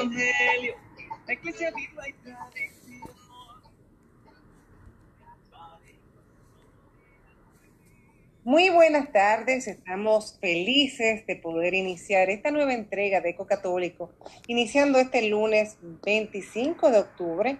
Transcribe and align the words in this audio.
Evangelio, 0.00 0.74
la 1.26 1.32
iglesia 1.34 1.70
viva 1.76 2.08
y 2.08 2.12
tradición. 2.14 3.10
Muy 8.42 8.70
buenas 8.70 9.12
tardes, 9.12 9.68
estamos 9.68 10.38
felices 10.40 11.26
de 11.26 11.36
poder 11.36 11.74
iniciar 11.74 12.30
esta 12.30 12.50
nueva 12.50 12.72
entrega 12.72 13.20
de 13.20 13.30
Eco 13.30 13.46
Católico, 13.46 14.10
iniciando 14.46 14.98
este 14.98 15.28
lunes 15.28 15.76
25 15.82 16.90
de 16.90 16.98
octubre 16.98 17.58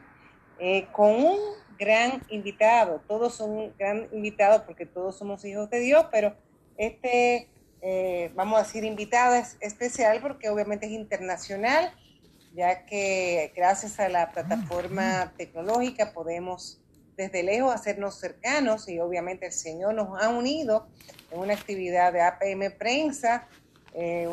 eh, 0.58 0.86
con 0.92 1.22
un 1.22 1.38
gran 1.78 2.22
invitado. 2.30 3.02
Todos 3.06 3.34
son 3.34 3.50
un 3.50 3.74
gran 3.78 4.08
invitado 4.12 4.64
porque 4.64 4.86
todos 4.86 5.18
somos 5.18 5.44
hijos 5.44 5.68
de 5.68 5.80
Dios, 5.80 6.06
pero 6.10 6.34
este, 6.78 7.48
eh, 7.82 8.30
vamos 8.34 8.58
a 8.58 8.62
decir, 8.62 8.84
invitado 8.84 9.34
es 9.34 9.58
especial 9.60 10.20
porque 10.22 10.48
obviamente 10.48 10.86
es 10.86 10.92
internacional, 10.92 11.92
ya 12.54 12.84
que 12.84 13.52
gracias 13.54 14.00
a 14.00 14.08
la 14.08 14.32
plataforma 14.32 15.32
tecnológica 15.36 16.12
podemos 16.12 16.80
desde 17.16 17.42
lejos 17.42 17.74
hacernos 17.74 18.18
cercanos 18.18 18.88
y 18.88 18.98
obviamente 18.98 19.46
el 19.46 19.52
Señor 19.52 19.94
nos 19.94 20.20
ha 20.22 20.30
unido 20.30 20.88
en 21.30 21.40
una 21.40 21.54
actividad 21.54 22.12
de 22.12 22.22
APM 22.22 22.70
Prensa, 22.78 23.46
eh, 23.92 24.26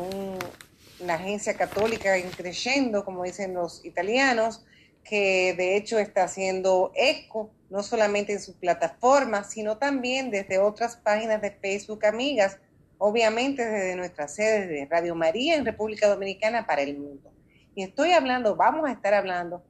una 1.00 1.14
agencia 1.14 1.54
católica 1.54 2.14
creciendo, 2.36 3.04
como 3.04 3.24
dicen 3.24 3.54
los 3.54 3.84
italianos, 3.84 4.64
que 5.04 5.54
de 5.56 5.76
hecho 5.76 5.98
está 5.98 6.24
haciendo 6.24 6.92
eco 6.94 7.50
no 7.70 7.82
solamente 7.82 8.32
en 8.32 8.40
su 8.40 8.54
plataforma, 8.54 9.44
sino 9.44 9.76
también 9.76 10.30
desde 10.30 10.58
otras 10.58 10.96
páginas 10.96 11.42
de 11.42 11.50
Facebook 11.50 12.06
amigas, 12.06 12.58
obviamente 12.96 13.64
desde 13.64 13.96
nuestra 13.96 14.28
sede 14.28 14.66
de 14.66 14.86
Radio 14.86 15.14
María 15.14 15.56
en 15.56 15.66
República 15.66 16.08
Dominicana 16.08 16.66
para 16.66 16.82
el 16.82 16.96
mundo. 16.96 17.30
Y 17.78 17.84
estoy 17.84 18.10
hablando, 18.10 18.56
vamos 18.56 18.88
a 18.88 18.92
estar 18.92 19.14
hablando 19.14 19.62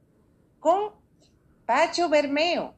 con 0.59 0.93
Pacho 1.67 2.09
Bermeo, 2.09 2.73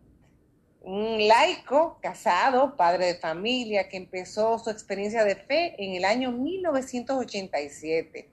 un 0.81 1.25
laico 1.25 1.99
casado, 2.01 2.75
padre 2.75 3.05
de 3.05 3.15
familia, 3.15 3.87
que 3.87 3.95
empezó 3.95 4.59
su 4.59 4.69
experiencia 4.69 5.23
de 5.23 5.37
fe 5.37 5.73
en 5.81 5.95
el 5.95 6.03
año 6.03 6.33
1987. 6.33 8.29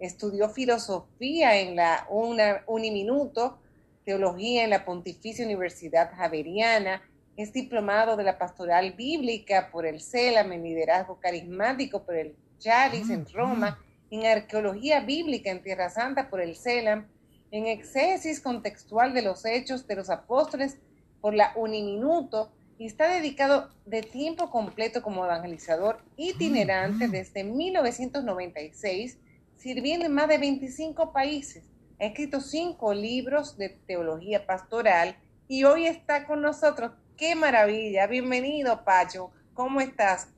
Estudió 0.00 0.48
filosofía 0.48 1.60
en 1.60 1.76
la 1.76 2.08
una, 2.10 2.64
Uniminuto, 2.66 3.60
teología 4.04 4.64
en 4.64 4.70
la 4.70 4.84
Pontificia 4.84 5.44
Universidad 5.44 6.10
Javeriana, 6.16 7.02
es 7.36 7.52
diplomado 7.52 8.16
de 8.16 8.24
la 8.24 8.36
Pastoral 8.36 8.94
Bíblica 8.94 9.70
por 9.70 9.86
el 9.86 10.00
CELAM 10.00 10.50
en 10.50 10.64
liderazgo 10.64 11.20
carismático 11.20 12.02
por 12.02 12.16
el 12.16 12.34
Charis 12.58 13.10
en 13.10 13.32
Roma, 13.32 13.78
en 14.12 14.26
arqueología 14.26 15.00
bíblica 15.00 15.50
en 15.50 15.62
Tierra 15.62 15.88
Santa 15.88 16.28
por 16.28 16.42
el 16.42 16.54
CELAM, 16.54 17.08
en 17.50 17.66
exégesis 17.66 18.40
contextual 18.40 19.14
de 19.14 19.22
los 19.22 19.46
hechos 19.46 19.86
de 19.86 19.96
los 19.96 20.10
apóstoles 20.10 20.76
por 21.22 21.32
la 21.32 21.52
Uniminuto 21.56 22.52
y 22.78 22.84
está 22.84 23.08
dedicado 23.08 23.70
de 23.86 24.02
tiempo 24.02 24.50
completo 24.50 25.02
como 25.02 25.24
evangelizador 25.24 26.04
itinerante 26.18 27.08
desde 27.08 27.42
1996, 27.42 29.16
sirviendo 29.56 30.04
en 30.04 30.12
más 30.12 30.28
de 30.28 30.36
25 30.36 31.10
países. 31.12 31.64
Ha 31.98 32.04
escrito 32.04 32.40
cinco 32.40 32.92
libros 32.92 33.56
de 33.56 33.70
teología 33.70 34.44
pastoral 34.44 35.16
y 35.48 35.64
hoy 35.64 35.86
está 35.86 36.26
con 36.26 36.42
nosotros. 36.42 36.92
¡Qué 37.16 37.34
maravilla! 37.34 38.06
Bienvenido, 38.06 38.84
Pacho. 38.84 39.30
¿Cómo 39.54 39.80
estás? 39.80 40.28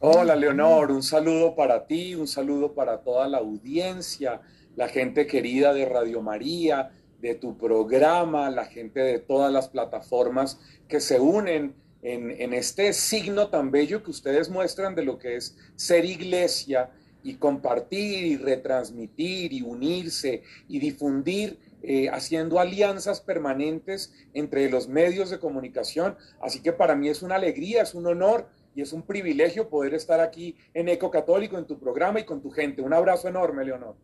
Hola, 0.00 0.36
Leonor. 0.36 0.92
Un 0.92 1.02
saludo 1.02 1.56
para 1.56 1.88
ti, 1.88 2.14
un 2.14 2.28
saludo 2.28 2.72
para 2.72 2.98
toda 2.98 3.26
la 3.26 3.38
audiencia, 3.38 4.40
la 4.76 4.86
gente 4.86 5.26
querida 5.26 5.74
de 5.74 5.86
Radio 5.86 6.22
María 6.22 6.92
de 7.20 7.34
tu 7.34 7.58
programa, 7.58 8.48
la 8.48 8.66
gente 8.66 9.00
de 9.00 9.18
todas 9.18 9.52
las 9.52 9.66
plataformas 9.68 10.60
que 10.86 11.00
se 11.00 11.18
unen 11.18 11.74
en, 12.02 12.54
este 12.54 12.92
signo 12.92 13.48
tan 13.48 13.72
bello 13.72 14.04
que 14.04 14.12
ustedes 14.12 14.48
muestran 14.50 14.94
de 14.94 15.02
lo 15.02 15.18
que 15.18 15.34
es 15.34 15.56
ser 15.74 16.04
iglesia 16.04 16.90
y 17.24 17.34
compartir 17.34 18.24
y 18.24 18.36
retransmitir 18.36 19.52
y 19.52 19.62
unirse 19.62 20.44
y 20.68 20.78
difundir 20.78 21.58
eh, 21.82 22.08
haciendo 22.08 22.60
alianzas 22.60 23.20
permanentes 23.20 24.14
entre 24.32 24.70
los 24.70 24.86
medios 24.86 25.28
de 25.30 25.40
comunicación. 25.40 26.16
Así 26.40 26.60
que 26.60 26.72
para 26.72 26.94
mí 26.94 27.08
es 27.08 27.22
una 27.22 27.34
alegría, 27.34 27.82
es 27.82 27.94
un 27.94 28.06
honor 28.06 28.46
y 28.78 28.82
es 28.82 28.92
un 28.92 29.02
privilegio 29.02 29.68
poder 29.68 29.92
estar 29.92 30.20
aquí 30.20 30.56
en 30.72 30.88
Eco 30.88 31.10
Católico, 31.10 31.58
en 31.58 31.66
tu 31.66 31.80
programa 31.80 32.20
y 32.20 32.24
con 32.24 32.40
tu 32.40 32.48
gente. 32.48 32.80
Un 32.80 32.94
abrazo 32.94 33.26
enorme, 33.26 33.64
Leonor. 33.64 33.96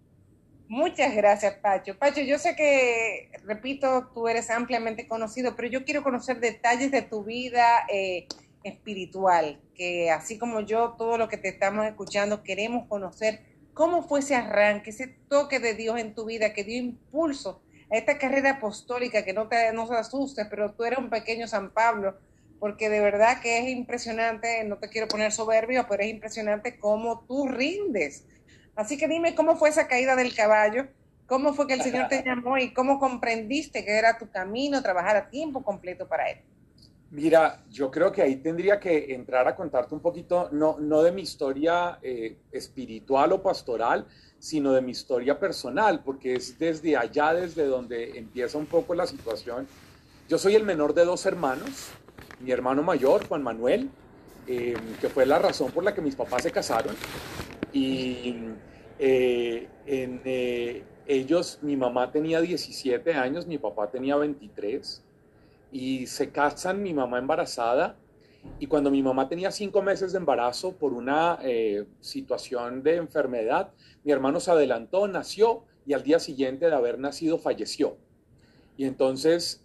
Muchas 0.67 1.15
gracias, 1.15 1.55
Pacho. 1.59 1.97
Pacho, 1.97 2.23
yo 2.23 2.41
sé 2.41 2.57
que, 2.57 3.31
repito, 3.45 4.11
tú 4.13 4.27
eres 4.27 4.51
ampliamente 4.51 5.07
conocido, 5.07 5.55
pero 5.55 5.69
yo 5.69 5.85
quiero 5.85 6.03
conocer 6.03 6.41
detalles 6.41 6.91
de 6.91 7.03
tu 7.03 7.23
vida 7.23 7.87
eh, 7.89 8.27
espiritual, 8.65 9.61
que 9.77 10.11
así 10.11 10.39
como 10.39 10.59
yo, 10.63 10.97
todo 10.99 11.19
lo 11.19 11.29
que 11.29 11.37
te 11.37 11.51
estamos 11.51 11.87
escuchando, 11.87 12.43
queremos 12.43 12.89
conocer 12.89 13.43
cómo 13.75 14.03
fue 14.03 14.19
ese 14.19 14.35
arranque, 14.35 14.91
ese 14.91 15.07
toque 15.29 15.61
de 15.61 15.75
Dios 15.75 16.01
en 16.01 16.17
tu 16.17 16.25
vida 16.25 16.53
que 16.53 16.65
dio 16.65 16.79
impulso 16.79 17.63
a 17.93 17.97
esta 17.97 18.19
carrera 18.19 18.55
apostólica, 18.55 19.25
que 19.25 19.35
no 19.35 19.47
te 19.47 19.73
no 19.73 19.87
se 19.87 19.95
asustes, 19.95 20.49
pero 20.51 20.73
tú 20.73 20.83
eres 20.83 20.99
un 20.99 21.11
pequeño 21.11 21.47
San 21.47 21.71
Pablo, 21.71 22.19
porque 22.65 22.89
de 22.89 23.01
verdad 23.01 23.43
que 23.43 23.59
es 23.59 23.69
impresionante, 23.69 24.65
no 24.65 24.79
te 24.79 24.89
quiero 24.89 25.07
poner 25.07 25.33
soberbio, 25.33 25.85
pero 25.87 26.03
es 26.03 26.09
impresionante 26.09 26.79
cómo 26.79 27.23
tú 27.29 27.47
rindes 27.47 28.25
Así 28.75 28.97
que 28.97 29.07
dime 29.07 29.35
cómo 29.35 29.57
fue 29.57 29.69
esa 29.69 29.87
caída 29.87 30.17
del 30.17 30.35
caballo, 30.35 30.87
cómo 31.27 31.53
fue 31.53 31.67
que 31.67 31.75
el 31.75 31.83
Señor 31.83 32.09
te 32.09 32.23
llamó 32.25 32.57
y 32.57 32.73
cómo 32.73 32.99
comprendiste 32.99 33.85
que 33.85 33.91
era 33.91 34.17
tu 34.17 34.31
camino 34.31 34.83
trabajar 34.83 35.15
a 35.15 35.29
tiempo 35.29 35.63
completo 35.63 36.09
para 36.09 36.31
Él. 36.31 36.39
Mira, 37.11 37.63
yo 37.69 37.91
creo 37.91 38.11
que 38.11 38.23
ahí 38.23 38.37
tendría 38.37 38.81
que 38.81 39.15
entrar 39.15 39.47
a 39.47 39.55
contarte 39.55 39.95
un 39.95 40.01
poquito, 40.01 40.49
no, 40.51 40.79
no 40.81 41.03
de 41.03 41.13
mi 41.13 41.21
historia 41.21 41.99
eh, 42.01 42.39
espiritual 42.51 43.33
o 43.33 43.43
pastoral, 43.43 44.07
sino 44.39 44.73
de 44.73 44.81
mi 44.81 44.93
historia 44.93 45.39
personal, 45.39 46.03
porque 46.03 46.37
es 46.37 46.59
desde 46.59 46.97
allá, 46.97 47.35
desde 47.35 47.67
donde 47.67 48.17
empieza 48.19 48.57
un 48.57 48.65
poco 48.65 48.95
la 48.95 49.07
situación. 49.07 49.69
Yo 50.31 50.39
soy 50.39 50.55
el 50.55 50.65
menor 50.65 50.95
de 50.95 51.05
dos 51.05 51.27
hermanos, 51.27 51.93
mi 52.41 52.51
hermano 52.51 52.83
mayor, 52.83 53.27
Juan 53.27 53.43
Manuel, 53.43 53.91
eh, 54.47 54.77
que 55.01 55.09
fue 55.09 55.25
la 55.25 55.39
razón 55.39 55.73
por 55.73 55.85
la 55.85 55.95
que 55.95 56.03
mis 56.03 56.17
papás 56.17 56.43
se 56.43 56.51
casaron. 56.51 56.95
Y 57.73 58.37
eh, 58.99 59.69
eh, 59.87 60.85
ellos, 61.07 61.59
mi 61.63 61.77
mamá 61.77 62.11
tenía 62.11 62.41
17 62.41 63.15
años, 63.15 63.47
mi 63.47 63.59
papá 63.59 63.91
tenía 63.91 64.17
23, 64.17 65.03
y 65.73 66.07
se 66.07 66.31
casan, 66.31 66.83
mi 66.83 66.93
mamá 66.93 67.19
embarazada, 67.19 67.97
y 68.59 68.67
cuando 68.67 68.91
mi 68.91 69.03
mamá 69.03 69.29
tenía 69.29 69.51
cinco 69.51 69.81
meses 69.81 70.13
de 70.13 70.19
embarazo 70.19 70.77
por 70.77 70.93
una 70.93 71.39
situación 72.01 72.83
de 72.83 72.97
enfermedad, 72.97 73.73
mi 74.05 74.13
hermano 74.13 74.39
se 74.39 74.51
adelantó, 74.51 75.09
nació, 75.09 75.65
y 75.87 75.95
al 75.95 76.03
día 76.03 76.19
siguiente 76.19 76.67
de 76.67 76.75
haber 76.75 76.99
nacido 76.99 77.39
falleció. 77.39 77.97
Y 78.77 78.85
entonces, 78.85 79.63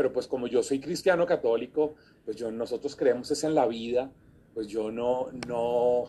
pero 0.00 0.14
pues 0.14 0.26
como 0.26 0.46
yo 0.46 0.62
soy 0.62 0.80
cristiano 0.80 1.26
católico, 1.26 1.94
pues 2.24 2.34
yo, 2.34 2.50
nosotros 2.50 2.96
creemos 2.96 3.30
es 3.32 3.44
en 3.44 3.54
la 3.54 3.66
vida, 3.66 4.10
pues 4.54 4.66
yo 4.66 4.90
no, 4.90 5.26
no, 5.46 6.04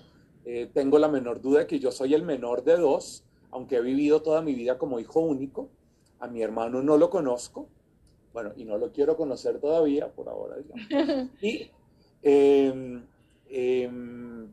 eh, 0.45 0.69
tengo 0.73 0.97
la 0.97 1.09
menor 1.09 1.41
duda 1.41 1.59
de 1.59 1.67
que 1.67 1.77
yo 1.77 1.91
soy 1.91 2.13
el 2.13 2.23
menor 2.23 2.63
de 2.63 2.77
dos, 2.77 3.25
aunque 3.51 3.75
he 3.75 3.81
vivido 3.81 4.21
toda 4.21 4.41
mi 4.41 4.55
vida 4.55 4.77
como 4.77 5.01
hijo 5.01 5.19
único. 5.19 5.67
A 6.21 6.27
mi 6.27 6.41
hermano 6.41 6.81
no 6.81 6.95
lo 6.95 7.09
conozco, 7.09 7.67
bueno, 8.31 8.53
y 8.55 8.63
no 8.63 8.77
lo 8.77 8.93
quiero 8.93 9.17
conocer 9.17 9.59
todavía 9.59 10.07
por 10.07 10.29
ahora. 10.29 10.55
Y 11.41 11.69
em, 12.21 13.03
em, 13.49 14.47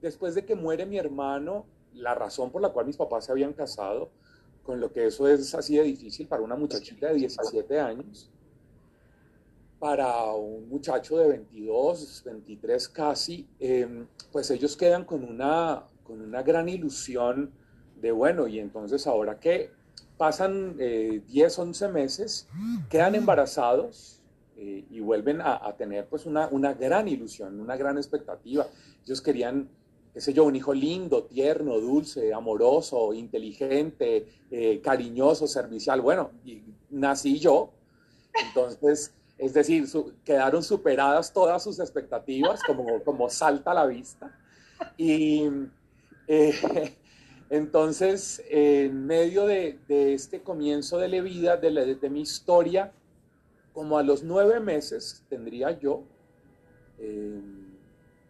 después 0.00 0.34
de 0.34 0.46
que 0.46 0.54
muere 0.54 0.86
mi 0.86 0.96
hermano, 0.96 1.66
la 1.92 2.14
razón 2.14 2.50
por 2.50 2.62
la 2.62 2.70
cual 2.70 2.86
mis 2.86 2.96
papás 2.96 3.26
se 3.26 3.32
habían 3.32 3.52
casado, 3.52 4.08
con 4.62 4.80
lo 4.80 4.92
que 4.92 5.06
eso 5.06 5.26
es 5.28 5.54
así 5.54 5.76
de 5.76 5.84
difícil 5.84 6.26
para 6.26 6.42
una 6.42 6.56
muchachita 6.56 7.08
de 7.08 7.14
17 7.14 7.80
años, 7.80 8.30
para 9.78 10.32
un 10.34 10.68
muchacho 10.68 11.16
de 11.16 11.28
22, 11.28 12.22
23 12.24 12.88
casi, 12.88 13.48
em, 13.58 14.06
pues 14.30 14.50
ellos 14.50 14.76
quedan 14.76 15.04
con 15.04 15.24
una, 15.24 15.84
con 16.04 16.20
una 16.20 16.42
gran 16.42 16.68
ilusión 16.68 17.50
de, 18.00 18.12
bueno, 18.12 18.46
y 18.46 18.58
entonces 18.58 19.06
ahora 19.06 19.40
que 19.40 19.70
pasan 20.18 20.76
10, 20.76 20.78
eh, 20.78 21.60
11 21.62 21.88
meses, 21.88 22.46
quedan 22.90 23.14
embarazados 23.14 24.20
eh, 24.58 24.84
y 24.90 25.00
vuelven 25.00 25.40
a, 25.40 25.74
tener 25.78 26.06
pues 26.06 26.26
una, 26.26 26.46
una, 26.48 26.74
gran 26.74 27.08
ilusión, 27.08 27.58
una 27.58 27.74
gran 27.76 27.96
expectativa. 27.96 28.66
Ellos 29.02 29.22
querían, 29.22 29.70
qué 30.12 30.20
sé 30.20 30.32
yo, 30.32 30.44
un 30.44 30.56
hijo 30.56 30.74
lindo, 30.74 31.24
tierno, 31.24 31.78
dulce, 31.78 32.32
amoroso, 32.32 33.12
inteligente, 33.12 34.26
eh, 34.50 34.80
cariñoso, 34.82 35.46
servicial. 35.46 36.00
Bueno, 36.00 36.30
y 36.44 36.62
nací 36.90 37.38
yo. 37.38 37.70
Entonces, 38.48 39.12
es 39.38 39.54
decir, 39.54 39.86
quedaron 40.24 40.62
superadas 40.62 41.32
todas 41.32 41.62
sus 41.62 41.78
expectativas, 41.80 42.62
como, 42.62 43.02
como 43.04 43.28
salta 43.30 43.70
a 43.70 43.74
la 43.74 43.86
vista. 43.86 44.36
Y, 44.96 45.48
eh, 46.26 46.52
Entonces, 47.50 48.40
en 48.48 49.06
medio 49.06 49.44
de, 49.44 49.80
de, 49.88 50.14
este 50.14 50.40
comienzo 50.40 50.98
de 50.98 51.08
la 51.08 51.20
vida, 51.20 51.56
de, 51.56 51.70
la, 51.72 51.84
de, 51.84 52.08
mi 52.08 52.20
historia, 52.20 52.92
como 53.72 53.98
a 53.98 54.04
los 54.04 54.22
nueve 54.22 54.60
meses 54.60 55.24
tendría 55.28 55.76
yo, 55.76 56.04
eh, 56.98 57.40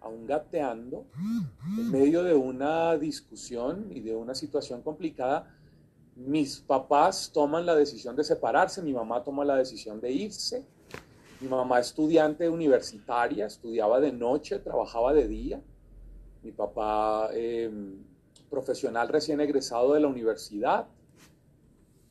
aún 0.00 0.26
gateando, 0.26 1.06
en 1.79 1.91
medio 1.91 2.23
de 2.23 2.35
una 2.35 2.97
discusión 2.97 3.88
y 3.91 4.00
de 4.00 4.14
una 4.14 4.35
situación 4.35 4.82
complicada, 4.82 5.55
mis 6.17 6.61
papás 6.61 7.31
toman 7.32 7.67
la 7.67 7.75
decisión 7.75 8.17
de 8.17 8.25
separarse, 8.25 8.82
mi 8.82 8.93
mamá 8.93 9.23
toma 9.23 9.44
la 9.44 9.56
decisión 9.56 10.00
de 10.00 10.12
irse, 10.12 10.67
mi 11.41 11.49
mamá 11.49 11.81
estudiante 11.81 12.49
universitaria, 12.49 13.47
estudiaba 13.47 14.00
de 14.00 14.12
noche, 14.12 14.58
trabajaba 14.58 15.14
de 15.14 15.29
día, 15.29 15.62
mi 16.43 16.52
papá 16.52 17.31
eh, 17.32 17.70
profesional 18.50 19.08
recién 19.08 19.41
egresado 19.41 19.94
de 19.94 20.00
la 20.00 20.08
universidad. 20.08 20.88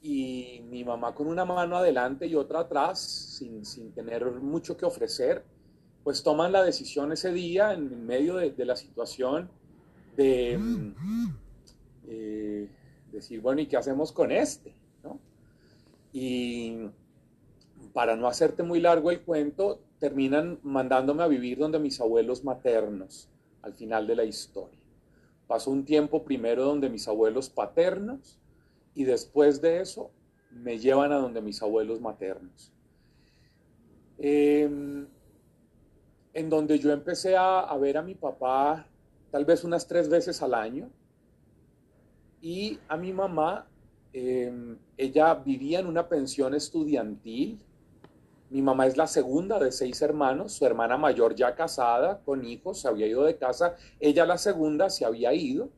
Y 0.01 0.61
mi 0.69 0.85
mamá 0.85 1.13
con 1.13 1.27
una 1.27 1.43
mano 1.43 1.75
adelante 1.75 2.25
y 2.25 2.33
otra 2.33 2.61
atrás, 2.61 2.99
sin, 2.99 3.65
sin 3.65 3.91
tener 3.91 4.25
mucho 4.31 4.77
que 4.77 4.85
ofrecer, 4.85 5.43
pues 6.03 6.23
toman 6.23 6.51
la 6.51 6.63
decisión 6.63 7.11
ese 7.11 7.31
día 7.33 7.73
en 7.73 8.05
medio 8.05 8.35
de, 8.35 8.65
la 8.65 8.75
situación 8.75 9.49
de 10.15 10.59
eh, 12.07 12.67
decir, 13.11 13.41
bueno, 13.41 13.61
¿y 13.61 13.67
qué 13.67 13.77
hacemos 13.77 14.11
con 14.11 14.31
este? 14.31 14.73
¿no? 15.03 15.19
Y 16.13 16.89
para 17.93 18.15
no 18.15 18.27
hacerte 18.27 18.63
muy 18.63 18.79
largo 18.79 19.11
el 19.11 19.21
cuento, 19.21 19.81
terminan 19.99 20.59
mandándome 20.63 21.23
a 21.23 21.27
vivir 21.27 21.57
donde 21.57 21.79
mis 21.79 21.99
abuelos 21.99 22.43
maternos, 22.43 23.29
al 23.61 23.73
final 23.73 24.07
de 24.07 24.15
la 24.15 24.23
historia. 24.23 24.79
Pasó 25.47 25.71
un 25.71 25.83
tiempo 25.83 26.23
primero 26.23 26.63
donde 26.63 26.89
mis 26.89 27.07
abuelos 27.07 27.49
paternos 27.49 28.39
y 28.95 29.03
después 29.03 29.61
de 29.61 29.81
eso 29.81 30.11
me 30.51 30.79
llevan 30.79 31.11
a 31.11 31.17
donde 31.17 31.41
mis 31.41 31.61
abuelos 31.61 32.01
maternos. 32.01 32.71
Eh, 34.17 34.69
en 36.33 36.49
donde 36.49 36.79
yo 36.79 36.91
empecé 36.91 37.35
a, 37.35 37.75
ver 37.77 37.97
a 37.97 38.01
mi 38.01 38.15
papá 38.15 38.85
tal 39.31 39.45
vez 39.45 39.63
unas 39.63 39.87
tres 39.87 40.09
veces 40.09 40.41
al 40.41 40.53
año. 40.53 40.89
Y 42.41 42.79
a 42.87 42.97
mi 42.97 43.11
mamá, 43.11 43.67
eh, 44.13 44.77
ella 44.97 45.35
vivía 45.35 45.79
en 45.79 45.87
una 45.87 46.07
pensión 46.07 46.53
estudiantil. 46.55 47.59
Mi 48.49 48.61
mamá 48.61 48.87
es 48.87 48.97
la 48.97 49.07
segunda 49.07 49.59
de 49.59 49.71
seis 49.71 50.01
hermanos, 50.01 50.53
su 50.53 50.65
hermana 50.65 50.97
mayor 50.97 51.35
ya 51.35 51.55
casada, 51.55 52.21
con 52.23 52.45
hijos, 52.45 52.79
se 52.79 52.87
había 52.87 53.05
ido 53.05 53.23
de 53.23 53.37
casa, 53.37 53.75
ella 53.99 54.25
la 54.25 54.37
segunda 54.37 54.89
se 54.89 55.05
había 55.05 55.33
ido. 55.33 55.69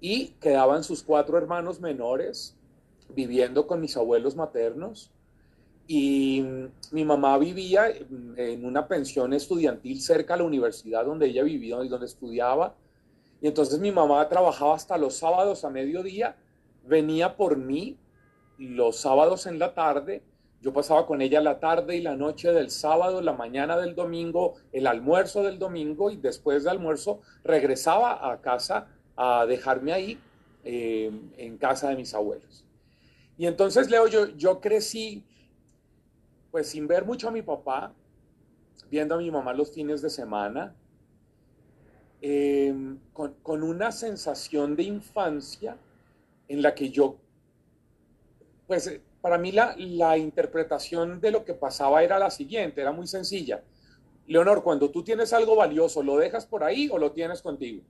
Y 0.00 0.28
quedaban 0.40 0.82
sus 0.82 1.02
cuatro 1.02 1.36
hermanos 1.36 1.80
menores 1.80 2.56
viviendo 3.14 3.66
con 3.66 3.80
mis 3.80 3.96
abuelos 3.96 4.36
maternos 4.36 5.10
y 5.92 6.44
mi 6.92 7.04
mamá 7.04 7.36
vivía 7.36 7.92
en 8.36 8.64
una 8.64 8.86
pensión 8.86 9.32
estudiantil 9.32 10.00
cerca 10.00 10.34
a 10.34 10.36
la 10.36 10.44
universidad 10.44 11.04
donde 11.04 11.26
ella 11.26 11.42
vivía 11.42 11.82
y 11.82 11.88
donde 11.88 12.06
estudiaba. 12.06 12.76
Y 13.40 13.48
entonces 13.48 13.80
mi 13.80 13.90
mamá 13.90 14.28
trabajaba 14.28 14.76
hasta 14.76 14.96
los 14.96 15.16
sábados 15.16 15.64
a 15.64 15.70
mediodía, 15.70 16.36
venía 16.86 17.36
por 17.36 17.56
mí 17.56 17.98
los 18.56 18.98
sábados 18.98 19.46
en 19.46 19.58
la 19.58 19.74
tarde. 19.74 20.22
Yo 20.60 20.72
pasaba 20.72 21.06
con 21.08 21.22
ella 21.22 21.40
la 21.40 21.58
tarde 21.58 21.96
y 21.96 22.02
la 22.02 22.14
noche 22.14 22.52
del 22.52 22.70
sábado, 22.70 23.20
la 23.20 23.32
mañana 23.32 23.76
del 23.76 23.96
domingo, 23.96 24.54
el 24.70 24.86
almuerzo 24.86 25.42
del 25.42 25.58
domingo 25.58 26.12
y 26.12 26.18
después 26.18 26.62
de 26.62 26.70
almuerzo 26.70 27.20
regresaba 27.42 28.30
a 28.30 28.40
casa 28.40 28.86
a 29.16 29.44
dejarme 29.44 29.92
ahí 29.92 30.20
eh, 30.62 31.10
en 31.36 31.58
casa 31.58 31.88
de 31.88 31.96
mis 31.96 32.14
abuelos. 32.14 32.64
Y 33.36 33.48
entonces, 33.48 33.90
Leo, 33.90 34.06
yo, 34.06 34.28
yo 34.36 34.60
crecí 34.60 35.24
pues 36.50 36.68
sin 36.68 36.86
ver 36.86 37.04
mucho 37.04 37.28
a 37.28 37.30
mi 37.30 37.42
papá, 37.42 37.92
viendo 38.90 39.14
a 39.14 39.18
mi 39.18 39.30
mamá 39.30 39.52
los 39.52 39.72
fines 39.72 40.02
de 40.02 40.10
semana, 40.10 40.74
eh, 42.22 42.74
con, 43.12 43.34
con, 43.42 43.62
una 43.62 43.92
sensación 43.92 44.76
de 44.76 44.82
infancia 44.82 45.76
en 46.48 46.60
la 46.60 46.74
que 46.74 46.90
yo, 46.90 47.16
pues 48.66 49.00
para 49.20 49.38
mí 49.38 49.52
la, 49.52 49.74
la, 49.78 50.18
interpretación 50.18 51.20
de 51.20 51.30
lo 51.30 51.44
que 51.44 51.54
pasaba 51.54 52.02
era 52.02 52.18
la 52.18 52.30
siguiente, 52.30 52.80
era 52.80 52.92
muy 52.92 53.06
sencilla. 53.06 53.62
Leonor, 54.26 54.62
cuando 54.62 54.90
tú 54.90 55.02
tienes 55.02 55.32
algo 55.32 55.56
valioso, 55.56 56.02
¿lo 56.02 56.16
dejas 56.16 56.46
por 56.46 56.62
ahí 56.62 56.88
o 56.90 56.98
lo 56.98 57.12
tienes 57.12 57.42
contigo? 57.42 57.82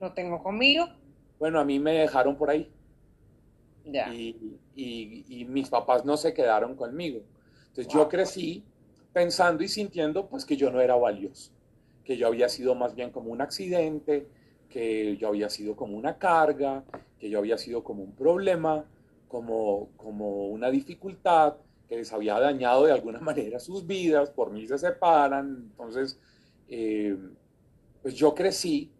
Lo 0.00 0.12
tengo 0.12 0.42
conmigo. 0.42 0.86
Bueno, 1.38 1.60
a 1.60 1.64
mí 1.64 1.78
me 1.78 1.92
dejaron 1.92 2.36
por 2.36 2.50
ahí. 2.50 2.70
Ya. 3.84 4.12
Y, 4.12 4.58
y, 4.74 5.24
y 5.28 5.44
mis 5.44 5.68
papás 5.68 6.04
no 6.04 6.16
se 6.16 6.34
quedaron 6.34 6.74
conmigo. 6.74 7.22
Entonces 7.76 7.92
yo 7.92 8.08
crecí 8.08 8.64
pensando 9.12 9.62
y 9.62 9.68
sintiendo 9.68 10.26
pues 10.28 10.46
que 10.46 10.56
yo 10.56 10.70
no 10.70 10.80
era 10.80 10.96
valioso, 10.96 11.52
que 12.04 12.16
yo 12.16 12.26
había 12.26 12.48
sido 12.48 12.74
más 12.74 12.94
bien 12.94 13.10
como 13.10 13.30
un 13.30 13.42
accidente, 13.42 14.26
que 14.70 15.18
yo 15.18 15.28
había 15.28 15.50
sido 15.50 15.76
como 15.76 15.94
una 15.94 16.16
carga, 16.16 16.84
que 17.18 17.28
yo 17.28 17.38
había 17.38 17.58
sido 17.58 17.84
como 17.84 18.02
un 18.02 18.14
problema, 18.14 18.86
como, 19.28 19.90
como 19.98 20.46
una 20.48 20.70
dificultad, 20.70 21.56
que 21.86 21.96
les 21.96 22.10
había 22.14 22.40
dañado 22.40 22.86
de 22.86 22.92
alguna 22.92 23.20
manera 23.20 23.60
sus 23.60 23.86
vidas, 23.86 24.30
por 24.30 24.50
mí 24.52 24.66
se 24.66 24.78
separan. 24.78 25.68
Entonces, 25.70 26.18
eh, 26.68 27.14
pues 28.00 28.14
yo 28.14 28.34
crecí 28.34 28.90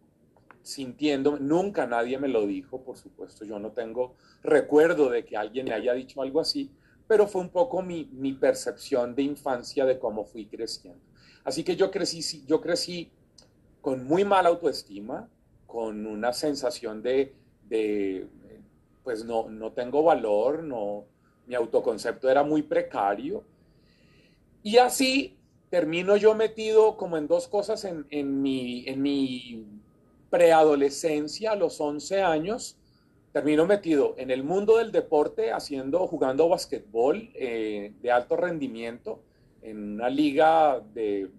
sintiendo, 0.61 1.39
nunca 1.39 1.87
nadie 1.87 2.19
me 2.19 2.27
lo 2.27 2.45
dijo, 2.45 2.83
por 2.83 2.95
supuesto, 2.95 3.43
yo 3.43 3.57
no 3.57 3.71
tengo 3.71 4.13
recuerdo 4.43 5.09
de 5.09 5.25
que 5.25 5.35
alguien 5.35 5.65
me 5.65 5.73
haya 5.73 5.93
dicho 5.93 6.21
algo 6.21 6.39
así, 6.41 6.71
pero 7.07 7.27
fue 7.27 7.41
un 7.41 7.49
poco 7.49 7.81
mi, 7.81 8.09
mi, 8.13 8.33
percepción 8.33 9.15
de 9.15 9.23
infancia 9.23 9.85
de 9.85 9.97
cómo 9.97 10.25
fui 10.25 10.45
creciendo. 10.45 11.01
Así 11.43 11.63
que 11.63 11.75
yo 11.75 11.89
crecí, 11.89 12.43
yo 12.45 12.59
crecí 12.59 13.11
con 13.81 14.05
muy 14.05 14.25
mala 14.25 14.49
autoestima, 14.49 15.29
con 15.65 16.05
una 16.05 16.33
sensación 16.33 17.01
de, 17.01 17.33
de 17.69 18.27
pues 19.03 19.23
no, 19.23 19.49
no 19.49 19.71
tengo 19.71 20.03
valor, 20.03 20.63
no, 20.63 21.05
mi 21.45 21.55
autoconcepto 21.55 22.29
era 22.29 22.43
muy 22.43 22.61
precario. 22.61 23.43
Y 24.61 24.77
así 24.77 25.37
termino 25.69 26.17
yo 26.17 26.35
metido 26.35 26.97
como 26.97 27.17
en 27.17 27.27
dos 27.27 27.47
cosas 27.47 27.85
en, 27.85 28.05
en 28.09 28.41
mi, 28.41 28.85
en 28.87 29.01
mi 29.01 29.65
preadolescencia, 30.29 31.51
a 31.51 31.55
los 31.55 31.79
11 31.79 32.21
años, 32.21 32.77
termino 33.37 33.67
metido 33.67 34.15
en 34.17 34.31
el 34.31 34.43
mundo 34.43 34.77
del 34.77 34.91
deporte 34.91 35.51
haciendo, 35.51 36.07
jugando 36.07 36.49
basquetbol 36.49 37.29
eh, 37.35 37.93
de 38.01 38.11
alto 38.11 38.35
rendimiento 38.35 39.21
en 39.61 39.93
una 39.93 40.09
liga 40.09 40.81
de, 40.95 41.29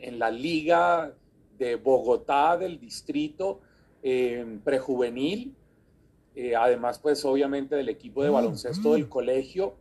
en 0.00 0.18
la 0.18 0.30
liga 0.30 1.12
de 1.58 1.76
Bogotá 1.76 2.56
del 2.56 2.80
distrito 2.80 3.60
eh, 4.02 4.60
prejuvenil, 4.64 5.54
eh, 6.34 6.56
además 6.56 6.98
pues 6.98 7.22
obviamente 7.26 7.76
del 7.76 7.90
equipo 7.90 8.24
de 8.24 8.30
baloncesto 8.30 8.94
del 8.94 9.10
colegio, 9.10 9.74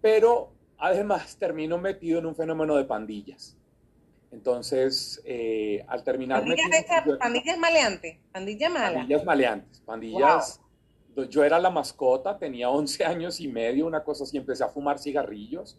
pero 0.00 0.54
además 0.78 1.36
termino 1.38 1.76
metido 1.76 2.18
en 2.18 2.24
un 2.24 2.34
fenómeno 2.34 2.76
de 2.76 2.84
pandillas. 2.84 3.58
Entonces, 4.30 5.20
eh, 5.26 5.84
al 5.86 6.02
terminar... 6.02 6.40
¿Pandillas, 6.40 6.70
metido, 6.70 7.12
esa, 7.12 7.18
pandillas 7.18 7.58
maleantes? 7.58 8.16
¿Pandillas 8.32 8.72
malas? 8.72 8.94
Pandillas 8.94 9.24
maleantes, 9.26 9.80
pandillas... 9.80 10.56
Wow. 10.56 10.69
Yo 11.28 11.44
era 11.44 11.58
la 11.58 11.70
mascota, 11.70 12.38
tenía 12.38 12.70
11 12.70 13.04
años 13.04 13.40
y 13.40 13.48
medio, 13.48 13.86
una 13.86 14.02
cosa 14.02 14.24
así, 14.24 14.36
empecé 14.36 14.64
a 14.64 14.68
fumar 14.68 14.98
cigarrillos 14.98 15.78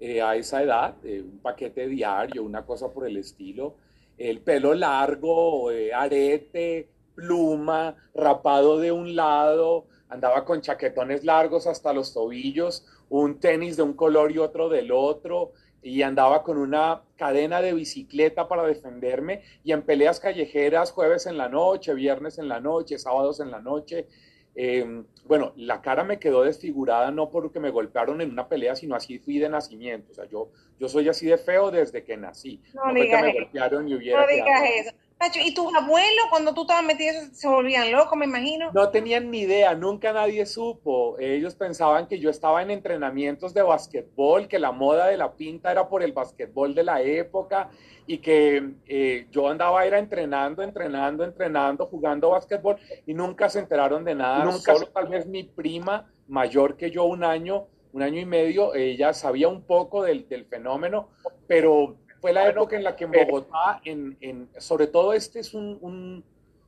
eh, 0.00 0.20
a 0.20 0.34
esa 0.36 0.62
edad, 0.62 0.94
eh, 1.04 1.22
un 1.22 1.38
paquete 1.38 1.86
diario, 1.86 2.42
una 2.42 2.64
cosa 2.64 2.90
por 2.90 3.06
el 3.06 3.16
estilo. 3.16 3.76
El 4.18 4.40
pelo 4.40 4.74
largo, 4.74 5.70
eh, 5.70 5.92
arete, 5.92 6.88
pluma, 7.14 7.96
rapado 8.14 8.78
de 8.78 8.92
un 8.92 9.14
lado, 9.14 9.86
andaba 10.08 10.44
con 10.44 10.60
chaquetones 10.60 11.24
largos 11.24 11.66
hasta 11.66 11.92
los 11.92 12.12
tobillos, 12.12 12.86
un 13.08 13.40
tenis 13.40 13.76
de 13.76 13.82
un 13.82 13.94
color 13.94 14.32
y 14.32 14.38
otro 14.38 14.68
del 14.68 14.92
otro, 14.92 15.52
y 15.82 16.02
andaba 16.02 16.42
con 16.42 16.58
una 16.58 17.02
cadena 17.16 17.60
de 17.60 17.74
bicicleta 17.74 18.46
para 18.46 18.64
defenderme 18.64 19.42
y 19.64 19.72
en 19.72 19.82
peleas 19.82 20.20
callejeras 20.20 20.92
jueves 20.92 21.26
en 21.26 21.36
la 21.36 21.48
noche, 21.48 21.92
viernes 21.94 22.38
en 22.38 22.48
la 22.48 22.60
noche, 22.60 22.98
sábados 22.98 23.40
en 23.40 23.50
la 23.50 23.60
noche. 23.60 24.06
Eh, 24.54 25.04
bueno, 25.24 25.52
la 25.56 25.80
cara 25.80 26.04
me 26.04 26.18
quedó 26.18 26.42
desfigurada 26.42 27.10
no 27.10 27.30
porque 27.30 27.60
me 27.60 27.70
golpearon 27.70 28.20
en 28.20 28.30
una 28.30 28.48
pelea, 28.48 28.76
sino 28.76 28.94
así 28.94 29.18
fui 29.18 29.38
de 29.38 29.48
nacimiento. 29.48 30.12
O 30.12 30.14
sea, 30.14 30.26
yo, 30.26 30.50
yo 30.78 30.88
soy 30.88 31.08
así 31.08 31.26
de 31.26 31.38
feo 31.38 31.70
desde 31.70 32.04
que 32.04 32.16
nací. 32.16 32.60
No, 32.74 32.86
no 32.86 32.94
digas 32.94 33.22
que 33.22 33.28
me 33.28 33.34
golpearon 33.34 33.88
y 33.88 33.94
hubiera 33.94 34.20
no 34.20 34.26
digas 34.26 34.62
eso. 34.74 34.96
¿Y 35.44 35.54
tus 35.54 35.72
abuelos 35.74 36.26
cuando 36.30 36.54
tú 36.54 36.62
estabas 36.62 36.84
metido 36.84 37.14
se 37.32 37.48
volvían 37.48 37.90
locos, 37.92 38.16
me 38.18 38.24
imagino? 38.24 38.70
No 38.72 38.90
tenían 38.90 39.30
ni 39.30 39.40
idea, 39.40 39.74
nunca 39.74 40.12
nadie 40.12 40.46
supo. 40.46 41.18
Ellos 41.18 41.54
pensaban 41.54 42.06
que 42.06 42.18
yo 42.18 42.30
estaba 42.30 42.62
en 42.62 42.70
entrenamientos 42.70 43.54
de 43.54 43.62
basquetbol, 43.62 44.48
que 44.48 44.58
la 44.58 44.72
moda 44.72 45.06
de 45.06 45.16
la 45.16 45.32
pinta 45.32 45.70
era 45.70 45.88
por 45.88 46.02
el 46.02 46.12
basquetbol 46.12 46.74
de 46.74 46.82
la 46.82 47.02
época 47.02 47.70
y 48.06 48.18
que 48.18 48.74
eh, 48.86 49.26
yo 49.30 49.48
andaba 49.48 49.84
era 49.84 49.98
entrenando, 49.98 50.62
entrenando, 50.62 51.24
entrenando, 51.24 51.86
jugando 51.86 52.30
basquetbol 52.30 52.76
y 53.06 53.14
nunca 53.14 53.48
se 53.48 53.60
enteraron 53.60 54.04
de 54.04 54.14
nada. 54.14 54.44
Nunca 54.44 54.74
Solo 54.74 54.86
tal 54.88 55.08
vez 55.08 55.26
mi 55.26 55.44
prima, 55.44 56.10
mayor 56.28 56.76
que 56.76 56.90
yo 56.90 57.04
un 57.04 57.24
año, 57.24 57.66
un 57.92 58.02
año 58.02 58.20
y 58.20 58.26
medio, 58.26 58.74
ella 58.74 59.12
sabía 59.12 59.48
un 59.48 59.62
poco 59.62 60.02
del, 60.02 60.28
del 60.28 60.46
fenómeno, 60.46 61.10
pero 61.46 61.96
fue 62.22 62.32
la 62.32 62.48
época 62.48 62.76
en 62.76 62.84
la 62.84 62.94
que 62.94 63.02
en 63.04 63.10
Bogotá, 63.10 63.80
en, 63.84 64.16
en, 64.20 64.48
sobre 64.56 64.86
todo 64.86 65.12
este 65.12 65.40
es 65.40 65.54
un, 65.54 65.76
un, 65.80 66.24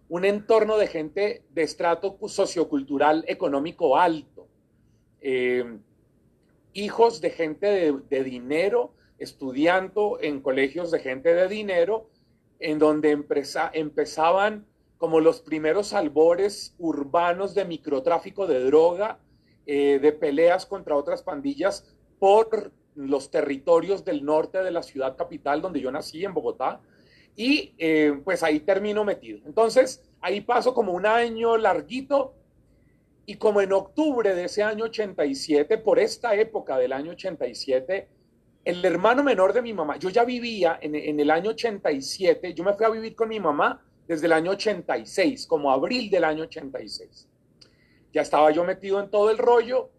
un, 0.08 0.24
entorno 0.24 0.76
de 0.76 0.88
gente 0.88 1.44
de 1.50 1.62
estrato 1.62 2.18
sociocultural 2.26 3.24
económico 3.28 3.96
alto. 3.96 4.48
Eh, 5.20 5.78
hijos 6.72 7.20
de 7.20 7.30
gente 7.30 7.68
de, 7.68 8.00
de, 8.10 8.24
dinero, 8.24 8.94
estudiando 9.18 10.18
en 10.20 10.40
colegios 10.40 10.90
de 10.90 10.98
gente 10.98 11.32
de 11.32 11.46
dinero, 11.46 12.10
en 12.58 12.80
donde 12.80 13.12
empresa, 13.12 13.70
empezaban 13.72 14.66
como 14.98 15.20
los 15.20 15.40
primeros 15.40 15.92
albores 15.92 16.74
urbanos 16.78 17.54
de 17.54 17.64
microtráfico 17.64 18.48
de 18.48 18.58
droga, 18.64 19.20
eh, 19.66 20.00
de 20.02 20.10
peleas 20.10 20.66
contra 20.66 20.96
otras 20.96 21.22
pandillas 21.22 21.94
por 22.18 22.72
los 22.94 23.30
territorios 23.30 24.04
del 24.04 24.24
norte 24.24 24.62
de 24.62 24.70
la 24.70 24.82
ciudad 24.82 25.16
capital 25.16 25.60
donde 25.60 25.80
yo 25.80 25.90
nací, 25.90 26.24
en 26.24 26.34
Bogotá, 26.34 26.80
y 27.36 27.74
eh, 27.78 28.20
pues 28.24 28.42
ahí 28.42 28.60
termino 28.60 29.04
metido. 29.04 29.40
Entonces, 29.46 30.02
ahí 30.20 30.40
paso 30.40 30.72
como 30.72 30.92
un 30.92 31.06
año 31.06 31.56
larguito 31.56 32.34
y 33.26 33.36
como 33.36 33.60
en 33.60 33.72
octubre 33.72 34.34
de 34.34 34.44
ese 34.44 34.62
año 34.62 34.84
87, 34.84 35.78
por 35.78 35.98
esta 35.98 36.34
época 36.34 36.78
del 36.78 36.92
año 36.92 37.12
87, 37.12 38.08
el 38.64 38.84
hermano 38.84 39.22
menor 39.22 39.52
de 39.52 39.62
mi 39.62 39.72
mamá, 39.72 39.98
yo 39.98 40.10
ya 40.10 40.24
vivía 40.24 40.78
en, 40.80 40.94
en 40.94 41.20
el 41.20 41.30
año 41.30 41.50
87, 41.50 42.54
yo 42.54 42.64
me 42.64 42.74
fui 42.74 42.86
a 42.86 42.90
vivir 42.90 43.14
con 43.14 43.28
mi 43.28 43.40
mamá 43.40 43.82
desde 44.06 44.26
el 44.26 44.32
año 44.32 44.52
86, 44.52 45.46
como 45.46 45.70
abril 45.70 46.10
del 46.10 46.24
año 46.24 46.44
86. 46.44 47.28
Ya 48.12 48.22
estaba 48.22 48.50
yo 48.52 48.64
metido 48.64 49.00
en 49.00 49.10
todo 49.10 49.30
el 49.30 49.38
rollo 49.38 49.90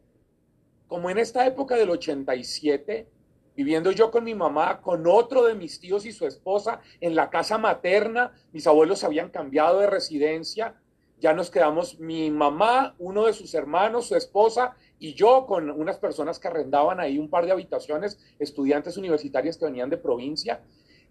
como 0.87 1.09
en 1.09 1.17
esta 1.17 1.45
época 1.45 1.75
del 1.75 1.89
87, 1.89 3.07
viviendo 3.55 3.91
yo 3.91 4.11
con 4.11 4.23
mi 4.23 4.35
mamá, 4.35 4.81
con 4.81 5.07
otro 5.07 5.45
de 5.45 5.55
mis 5.55 5.79
tíos 5.79 6.05
y 6.05 6.11
su 6.11 6.25
esposa 6.25 6.81
en 6.99 7.15
la 7.15 7.29
casa 7.29 7.57
materna, 7.57 8.33
mis 8.51 8.67
abuelos 8.67 9.03
habían 9.03 9.29
cambiado 9.29 9.79
de 9.79 9.87
residencia, 9.87 10.75
ya 11.19 11.33
nos 11.33 11.49
quedamos 11.49 11.99
mi 11.99 12.29
mamá, 12.29 12.95
uno 12.99 13.25
de 13.25 13.33
sus 13.33 13.53
hermanos, 13.53 14.07
su 14.07 14.15
esposa 14.15 14.75
y 14.99 15.13
yo 15.13 15.45
con 15.45 15.69
unas 15.69 15.97
personas 15.97 16.39
que 16.39 16.49
arrendaban 16.49 16.99
ahí 16.99 17.17
un 17.17 17.29
par 17.29 17.45
de 17.45 17.53
habitaciones, 17.53 18.19
estudiantes 18.37 18.97
universitarias 18.97 19.57
que 19.57 19.65
venían 19.65 19.89
de 19.89 19.97
provincia. 19.97 20.61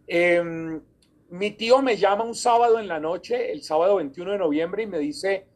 Eh, 0.06 0.80
mi 1.30 1.50
tío 1.52 1.82
me 1.82 1.96
llama 1.96 2.24
un 2.24 2.34
sábado 2.34 2.78
en 2.78 2.86
la 2.86 3.00
noche, 3.00 3.50
el 3.50 3.62
sábado 3.62 3.96
21 3.96 4.32
de 4.32 4.38
noviembre, 4.38 4.82
y 4.82 4.86
me 4.86 4.98
dice, 4.98 5.46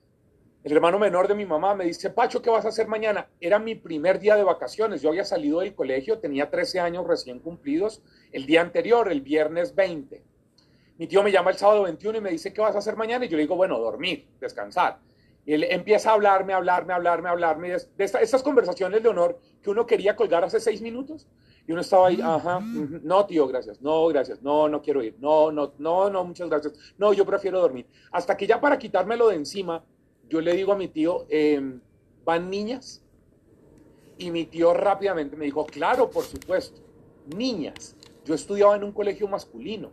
el 0.68 0.76
hermano 0.76 0.98
menor 0.98 1.28
de 1.28 1.34
mi 1.34 1.46
mamá 1.46 1.74
me 1.74 1.86
dice, 1.86 2.10
Pacho, 2.10 2.42
¿qué 2.42 2.50
vas 2.50 2.66
a 2.66 2.68
hacer 2.68 2.88
mañana? 2.88 3.26
Era 3.40 3.58
mi 3.58 3.74
primer 3.74 4.18
día 4.18 4.36
de 4.36 4.42
vacaciones. 4.42 5.00
Yo 5.00 5.08
había 5.08 5.24
salido 5.24 5.60
del 5.60 5.74
colegio, 5.74 6.18
tenía 6.18 6.50
13 6.50 6.80
años 6.80 7.06
recién 7.06 7.38
cumplidos 7.38 8.02
el 8.32 8.44
día 8.44 8.60
anterior, 8.60 9.10
el 9.10 9.22
viernes 9.22 9.74
20. 9.74 10.22
Mi 10.98 11.06
tío 11.06 11.22
me 11.22 11.32
llama 11.32 11.52
el 11.52 11.56
sábado 11.56 11.84
21 11.84 12.18
y 12.18 12.20
me 12.20 12.30
dice, 12.30 12.52
¿qué 12.52 12.60
vas 12.60 12.74
a 12.74 12.80
hacer 12.80 12.96
mañana? 12.96 13.24
Y 13.24 13.28
yo 13.28 13.38
le 13.38 13.44
digo, 13.44 13.56
bueno, 13.56 13.78
dormir, 13.78 14.28
descansar. 14.40 14.98
Y 15.46 15.54
él 15.54 15.64
empieza 15.64 16.10
a 16.10 16.12
hablarme, 16.12 16.52
hablarme, 16.52 16.92
hablarme, 16.92 17.30
hablarme 17.30 17.68
de, 17.70 18.04
esta, 18.04 18.20
estas 18.20 18.42
conversaciones 18.42 19.02
de 19.02 19.08
honor 19.08 19.40
que 19.62 19.70
uno 19.70 19.86
quería 19.86 20.16
colgar 20.16 20.44
hace 20.44 20.60
seis 20.60 20.82
minutos. 20.82 21.26
Y 21.66 21.72
uno 21.72 21.80
estaba 21.80 22.08
ahí, 22.08 22.20
ajá, 22.22 22.60
no, 22.60 23.24
tío, 23.24 23.46
gracias, 23.46 23.80
no, 23.80 24.06
gracias, 24.08 24.42
no, 24.42 24.68
no 24.68 24.80
quiero 24.80 25.02
ir, 25.02 25.16
no, 25.18 25.52
no, 25.52 25.74
no, 25.78 26.08
no, 26.08 26.24
muchas 26.24 26.48
gracias, 26.48 26.94
no, 26.96 27.12
yo 27.12 27.26
prefiero 27.26 27.60
dormir. 27.60 27.86
Hasta 28.10 28.36
que 28.38 28.46
ya 28.46 28.58
para 28.58 28.78
quitármelo 28.78 29.28
de 29.28 29.36
encima, 29.36 29.84
yo 30.28 30.40
le 30.40 30.52
digo 30.54 30.72
a 30.72 30.76
mi 30.76 30.88
tío, 30.88 31.26
eh, 31.28 31.60
¿van 32.24 32.50
niñas? 32.50 33.02
Y 34.18 34.30
mi 34.30 34.44
tío 34.44 34.74
rápidamente 34.74 35.36
me 35.36 35.44
dijo, 35.44 35.64
claro, 35.66 36.10
por 36.10 36.24
supuesto, 36.24 36.80
niñas. 37.36 37.96
Yo 38.24 38.34
estudiaba 38.34 38.76
en 38.76 38.84
un 38.84 38.92
colegio 38.92 39.28
masculino. 39.28 39.90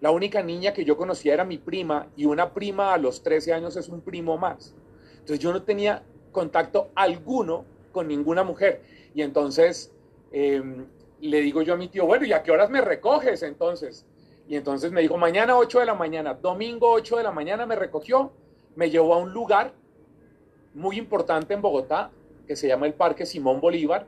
La 0.00 0.10
única 0.10 0.42
niña 0.42 0.72
que 0.72 0.84
yo 0.84 0.96
conocía 0.96 1.34
era 1.34 1.44
mi 1.44 1.58
prima 1.58 2.08
y 2.16 2.24
una 2.24 2.52
prima 2.52 2.92
a 2.92 2.98
los 2.98 3.22
13 3.22 3.52
años 3.52 3.76
es 3.76 3.88
un 3.88 4.00
primo 4.00 4.36
más. 4.36 4.74
Entonces 5.12 5.38
yo 5.38 5.52
no 5.52 5.62
tenía 5.62 6.02
contacto 6.32 6.90
alguno 6.96 7.64
con 7.92 8.08
ninguna 8.08 8.42
mujer. 8.42 8.82
Y 9.14 9.22
entonces 9.22 9.92
eh, 10.32 10.60
le 11.20 11.40
digo 11.40 11.62
yo 11.62 11.74
a 11.74 11.76
mi 11.76 11.86
tío, 11.86 12.04
bueno, 12.04 12.26
¿y 12.26 12.32
a 12.32 12.42
qué 12.42 12.50
horas 12.50 12.68
me 12.68 12.80
recoges 12.80 13.42
entonces? 13.44 14.04
Y 14.48 14.56
entonces 14.56 14.90
me 14.90 15.02
dijo, 15.02 15.16
mañana 15.18 15.56
8 15.56 15.78
de 15.80 15.86
la 15.86 15.94
mañana, 15.94 16.34
domingo 16.34 16.90
8 16.90 17.18
de 17.18 17.22
la 17.22 17.30
mañana 17.30 17.64
me 17.64 17.76
recogió 17.76 18.32
me 18.76 18.90
llevó 18.90 19.14
a 19.14 19.18
un 19.18 19.32
lugar 19.32 19.74
muy 20.74 20.98
importante 20.98 21.54
en 21.54 21.62
Bogotá 21.62 22.10
que 22.46 22.56
se 22.56 22.68
llama 22.68 22.86
el 22.86 22.94
Parque 22.94 23.26
Simón 23.26 23.60
Bolívar, 23.60 24.06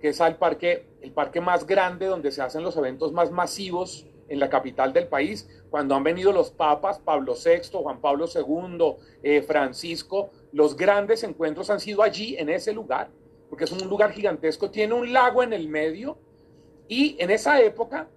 que 0.00 0.08
es 0.08 0.20
el 0.20 0.36
parque, 0.36 0.86
el 1.00 1.12
parque 1.12 1.40
más 1.40 1.66
grande 1.66 2.06
donde 2.06 2.30
se 2.30 2.42
hacen 2.42 2.62
los 2.62 2.76
eventos 2.76 3.12
más 3.12 3.30
masivos 3.30 4.06
en 4.28 4.40
la 4.40 4.48
capital 4.48 4.92
del 4.92 5.08
país. 5.08 5.48
Cuando 5.70 5.94
han 5.94 6.02
venido 6.02 6.32
los 6.32 6.50
papas, 6.50 6.98
Pablo 6.98 7.34
VI, 7.34 7.70
Juan 7.72 8.00
Pablo 8.00 8.26
II, 8.32 8.96
eh, 9.22 9.42
Francisco, 9.42 10.30
los 10.52 10.76
grandes 10.76 11.22
encuentros 11.24 11.70
han 11.70 11.80
sido 11.80 12.02
allí, 12.02 12.36
en 12.36 12.48
ese 12.48 12.72
lugar, 12.72 13.10
porque 13.48 13.64
es 13.64 13.72
un 13.72 13.88
lugar 13.88 14.12
gigantesco, 14.12 14.70
tiene 14.70 14.94
un 14.94 15.12
lago 15.12 15.42
en 15.42 15.52
el 15.52 15.68
medio 15.68 16.16
y 16.88 17.16
en 17.18 17.30
esa 17.30 17.60
época, 17.60 18.08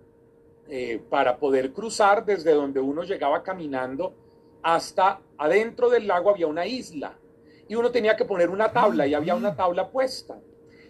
eh, 0.67 1.01
para 1.09 1.37
poder 1.37 1.71
cruzar 1.71 2.25
desde 2.25 2.53
donde 2.53 2.79
uno 2.79 3.03
llegaba 3.03 3.43
caminando, 3.43 4.13
hasta 4.61 5.21
adentro 5.37 5.89
del 5.89 6.07
lago 6.07 6.29
había 6.29 6.47
una 6.47 6.65
isla 6.65 7.17
y 7.67 7.75
uno 7.75 7.91
tenía 7.91 8.15
que 8.15 8.25
poner 8.25 8.49
una 8.49 8.71
tabla 8.71 9.07
y 9.07 9.13
había 9.13 9.35
una 9.35 9.55
tabla 9.55 9.89
puesta. 9.89 10.39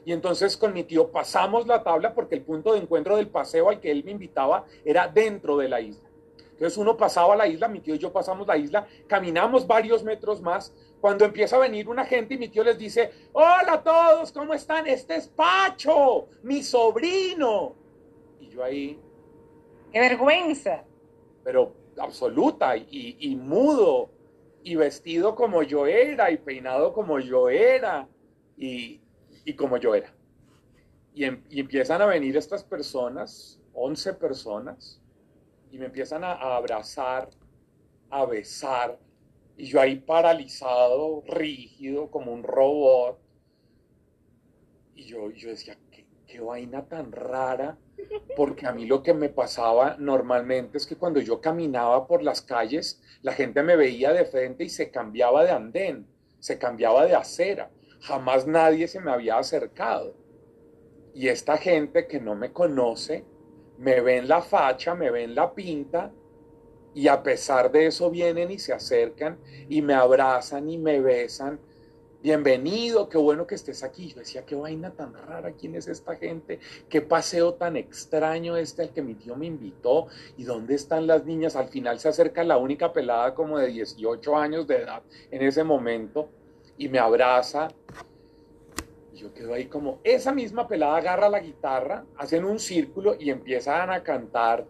Y 0.05 0.13
entonces 0.13 0.55
con 0.55 0.73
mi 0.73 0.83
tío 0.83 1.11
pasamos 1.11 1.67
la 1.67 1.83
tabla 1.83 2.13
porque 2.13 2.35
el 2.35 2.41
punto 2.41 2.73
de 2.73 2.79
encuentro 2.79 3.17
del 3.17 3.27
paseo 3.27 3.69
al 3.69 3.79
que 3.79 3.91
él 3.91 4.03
me 4.03 4.11
invitaba 4.11 4.65
era 4.85 5.07
dentro 5.07 5.57
de 5.57 5.67
la 5.67 5.81
isla. 5.81 6.07
Entonces 6.51 6.77
uno 6.77 6.97
pasaba 6.97 7.35
la 7.35 7.47
isla, 7.47 7.67
mi 7.67 7.81
tío 7.81 7.93
y 7.93 7.99
yo 7.99 8.11
pasamos 8.11 8.47
la 8.47 8.57
isla, 8.57 8.87
caminamos 9.05 9.67
varios 9.67 10.03
metros 10.03 10.41
más, 10.41 10.73
cuando 10.99 11.25
empieza 11.25 11.55
a 11.55 11.59
venir 11.59 11.87
una 11.87 12.05
gente 12.05 12.33
y 12.33 12.37
mi 12.37 12.47
tío 12.47 12.63
les 12.63 12.77
dice, 12.77 13.11
hola 13.33 13.73
a 13.73 13.83
todos, 13.83 14.31
¿cómo 14.31 14.53
están? 14.53 14.87
Este 14.87 15.15
es 15.17 15.27
Pacho, 15.27 16.29
mi 16.41 16.63
sobrino. 16.63 17.75
Y 18.39 18.49
yo 18.49 18.63
ahí... 18.63 18.99
¡Qué 19.91 19.99
vergüenza! 19.99 20.83
Pero 21.43 21.73
absoluta 21.97 22.75
y, 22.75 23.17
y, 23.19 23.35
mudo 23.35 24.09
y 24.67 24.75
vestido 24.75 25.33
como 25.33 25.63
yo 25.63 25.87
era 25.87 26.29
y 26.29 26.35
peinado 26.35 26.91
como 26.91 27.21
yo 27.21 27.47
era 27.47 28.05
y, 28.57 28.99
y 29.45 29.53
como 29.53 29.77
yo 29.77 29.95
era. 29.95 30.13
Y, 31.13 31.23
em, 31.23 31.41
empiezan 31.49 32.01
a 32.01 32.05
venir 32.05 32.35
estas 32.35 32.65
personas, 32.65 33.61
11 33.73 34.15
personas, 34.15 35.01
y 35.71 35.77
me 35.77 35.85
empiezan 35.85 36.25
a, 36.25 36.33
a, 36.33 36.57
abrazar, 36.57 37.29
a 38.09 38.25
besar, 38.25 38.99
y 39.55 39.67
yo 39.67 39.79
ahí 39.79 39.95
paralizado, 39.95 41.23
rígido, 41.25 42.11
como 42.11 42.33
un 42.33 42.43
robot. 42.43 43.17
Y 44.95 45.05
yo, 45.05 45.31
yo 45.31 45.47
decía, 45.47 45.77
¿qué, 46.27 46.39
vaina 46.39 46.85
tan 46.85 47.11
rara 47.11 47.77
porque 48.35 48.67
a 48.67 48.71
mí 48.71 48.85
lo 48.85 49.01
que 49.01 49.13
me 49.13 49.29
pasaba 49.29 49.95
normalmente 49.97 50.77
es 50.77 50.85
que 50.85 50.95
cuando 50.95 51.19
yo 51.19 51.41
caminaba 51.41 52.07
por 52.07 52.21
las 52.21 52.41
calles, 52.41 53.01
la 53.21 53.33
gente 53.33 53.63
me 53.63 53.75
veía 53.75 54.13
de 54.13 54.25
frente 54.25 54.63
y 54.63 54.69
se 54.69 54.91
cambiaba 54.91 55.43
de 55.43 55.51
andén, 55.51 56.07
se 56.39 56.59
cambiaba 56.59 57.05
de 57.05 57.15
acera. 57.15 57.71
Jamás 58.01 58.45
nadie 58.45 58.87
se 58.87 58.99
me 58.99 59.11
había 59.11 59.37
acercado. 59.37 60.15
Y 61.13 61.29
esta 61.29 61.57
gente 61.57 62.07
que 62.07 62.19
no 62.19 62.35
me 62.35 62.53
conoce, 62.53 63.25
me 63.79 64.01
ven 64.01 64.27
la 64.27 64.41
facha, 64.41 64.93
me 64.93 65.09
ven 65.09 65.33
la 65.33 65.53
pinta, 65.53 66.11
y 66.93 67.07
a 67.07 67.21
pesar 67.21 67.71
de 67.71 67.87
eso 67.87 68.09
vienen 68.09 68.51
y 68.51 68.59
se 68.59 68.73
acercan 68.73 69.39
y 69.69 69.81
me 69.81 69.93
abrazan 69.93 70.69
y 70.69 70.77
me 70.77 70.99
besan 70.99 71.59
bienvenido, 72.21 73.09
qué 73.09 73.17
bueno 73.17 73.47
que 73.47 73.55
estés 73.55 73.83
aquí. 73.83 74.09
Yo 74.09 74.19
decía, 74.19 74.45
qué 74.45 74.55
vaina 74.55 74.91
tan 74.91 75.13
rara, 75.13 75.51
¿quién 75.51 75.75
es 75.75 75.87
esta 75.87 76.15
gente? 76.15 76.59
Qué 76.89 77.01
paseo 77.01 77.53
tan 77.53 77.77
extraño 77.77 78.57
este 78.57 78.81
al 78.81 78.93
que 78.93 79.01
mi 79.01 79.15
tío 79.15 79.35
me 79.35 79.45
invitó. 79.45 80.07
¿Y 80.37 80.43
dónde 80.43 80.75
están 80.75 81.07
las 81.07 81.25
niñas? 81.25 81.55
Al 81.55 81.69
final 81.69 81.99
se 81.99 82.09
acerca 82.09 82.43
la 82.43 82.57
única 82.57 82.91
pelada 82.93 83.33
como 83.33 83.57
de 83.57 83.67
18 83.67 84.37
años 84.37 84.67
de 84.67 84.77
edad 84.77 85.03
en 85.31 85.41
ese 85.41 85.63
momento 85.63 86.29
y 86.77 86.89
me 86.89 86.99
abraza. 86.99 87.69
Y 89.13 89.17
yo 89.17 89.33
quedo 89.33 89.53
ahí 89.53 89.65
como, 89.65 89.99
esa 90.03 90.33
misma 90.33 90.67
pelada 90.67 90.97
agarra 90.97 91.29
la 91.29 91.39
guitarra, 91.39 92.05
hacen 92.17 92.45
un 92.45 92.59
círculo 92.59 93.15
y 93.19 93.29
empiezan 93.29 93.89
a 93.89 94.03
cantar 94.03 94.65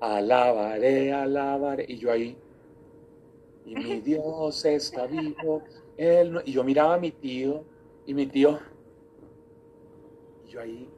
alabaré, 0.00 1.12
alabaré. 1.12 1.86
Y 1.88 1.98
yo 1.98 2.12
ahí, 2.12 2.36
y 3.64 3.74
mi 3.74 4.00
Dios 4.00 4.64
está 4.64 5.06
vivo. 5.06 5.62
Él 5.96 6.42
Y 6.46 6.52
yo 6.52 6.64
miraba 6.64 6.94
a 6.94 6.98
mi 6.98 7.12
tío, 7.12 7.68
y 8.04 8.14
mi 8.14 8.26
tío, 8.28 8.58
y 10.42 10.48
yo 10.48 10.60
ahí, 10.60 10.94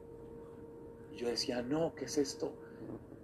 yo 1.11 1.27
decía, 1.27 1.61
no, 1.61 1.93
¿qué 1.95 2.05
es 2.05 2.17
esto? 2.17 2.57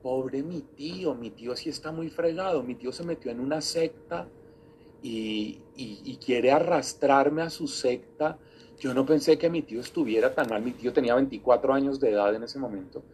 Pobre 0.01 0.43
mi 0.43 0.63
tío, 0.63 1.15
mi 1.15 1.31
tío 1.31 1.55
sí 1.55 1.69
está 1.69 1.91
muy 1.91 2.09
fregado, 2.09 2.63
mi 2.63 2.75
tío 2.75 2.91
se 2.91 3.03
metió 3.05 3.31
en 3.31 3.39
una 3.39 3.61
secta 3.61 4.33
y, 5.01 5.65
y- 5.75 6.01
y 6.05 6.17
quiere 6.19 6.51
arrastrarme 6.51 7.43
a 7.43 7.49
su 7.51 7.67
secta. 7.67 8.39
Yo 8.79 8.93
no 8.93 9.05
pensé 9.05 9.37
que 9.37 9.49
mi 9.49 9.63
tío 9.63 9.81
estuviera 9.81 10.33
tan 10.35 10.49
mal, 10.49 10.63
mi 10.63 10.73
tío 10.73 10.93
tenía 10.93 11.15
24 11.15 11.73
años 11.73 11.99
de 11.99 12.11
edad 12.11 12.35
en 12.35 12.43
ese 12.43 12.59
momento. 12.59 13.07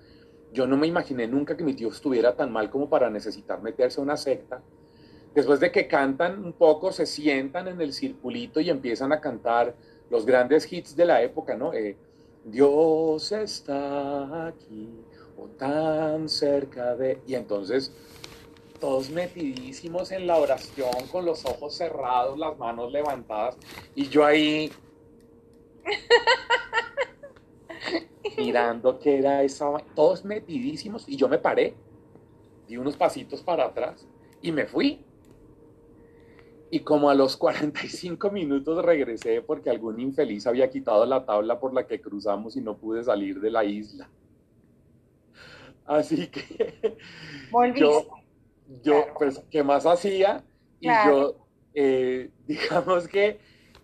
Yo 0.50 0.68
no 0.68 0.78
me 0.78 0.88
imaginé 0.88 1.28
nunca 1.28 1.58
que 1.58 1.64
mi 1.66 1.76
tío 1.76 1.90
estuviera 1.90 2.36
tan 2.36 2.52
mal 2.52 2.70
como 2.72 2.90
para 2.90 3.10
necesitar 3.10 3.62
meterse 3.64 4.02
a 4.02 4.04
una 4.04 4.18
secta. 4.18 4.66
Después 5.34 5.60
de 5.60 5.72
que 5.72 5.88
cantan 5.88 6.44
un 6.44 6.54
poco, 6.54 6.92
se 6.92 7.06
sientan 7.06 7.68
en 7.68 7.80
el 7.80 7.94
circulito 7.94 8.60
y 8.60 8.70
empiezan 8.70 9.14
a 9.14 9.22
cantar 9.22 9.76
los 10.10 10.26
grandes 10.26 10.72
hits 10.72 10.96
de 10.96 11.06
la 11.06 11.22
época, 11.22 11.56
¿no? 11.56 11.74
Eh, 11.74 11.96
Dios 12.44 13.32
está 13.32 14.48
aquí 14.48 14.90
o 15.38 15.48
tan 15.48 16.28
cerca 16.28 16.96
de... 16.96 17.22
Y 17.26 17.36
entonces 17.36 17.94
todos 18.80 19.10
metidísimos 19.12 20.12
en 20.12 20.28
la 20.28 20.38
oración, 20.38 21.08
con 21.12 21.24
los 21.24 21.46
ojos 21.46 21.76
cerrados, 21.76 22.38
las 22.38 22.58
manos 22.58 22.92
levantadas, 22.92 23.56
y 23.94 24.10
yo 24.10 24.26
ahí 24.26 24.72
mirando 28.38 29.00
qué 29.00 29.20
era 29.20 29.44
esa... 29.44 29.78
Todos 29.96 30.26
metidísimos, 30.26 31.08
y 31.08 31.16
yo 31.16 31.30
me 31.30 31.38
paré, 31.38 31.76
di 32.68 32.76
unos 32.76 32.98
pasitos 32.98 33.42
para 33.42 33.66
atrás 33.66 34.06
y 34.42 34.52
me 34.52 34.66
fui. 34.66 35.06
Y 36.72 36.84
como 36.84 37.10
a 37.12 37.16
los 37.16 37.38
45 37.38 38.32
minutos 38.32 38.84
regresé 38.84 39.44
porque 39.44 39.70
algún 39.70 40.00
infeliz 40.00 40.48
había 40.48 40.72
quitado 40.72 41.06
la 41.06 41.26
tabla 41.26 41.60
por 41.60 41.74
la 41.74 41.88
que 41.88 42.02
cruzamos 42.02 42.58
y 42.58 42.62
no 42.62 42.78
pude 42.80 43.04
salir 43.04 43.42
de 43.42 43.52
la 43.52 43.66
isla. 43.66 44.12
Así 45.86 46.28
que 46.30 46.98
Volviste. 47.50 47.80
yo, 47.80 48.10
yo 48.68 49.06
Claro. 49.06 49.16
pues, 49.18 49.44
¿qué 49.50 49.64
más 49.64 49.86
hacía? 49.86 50.46
Y 50.80 50.88
Claro. 50.88 51.30
yo, 51.32 51.38
eh, 51.74 52.32
digamos 52.48 53.08
que 53.08 53.40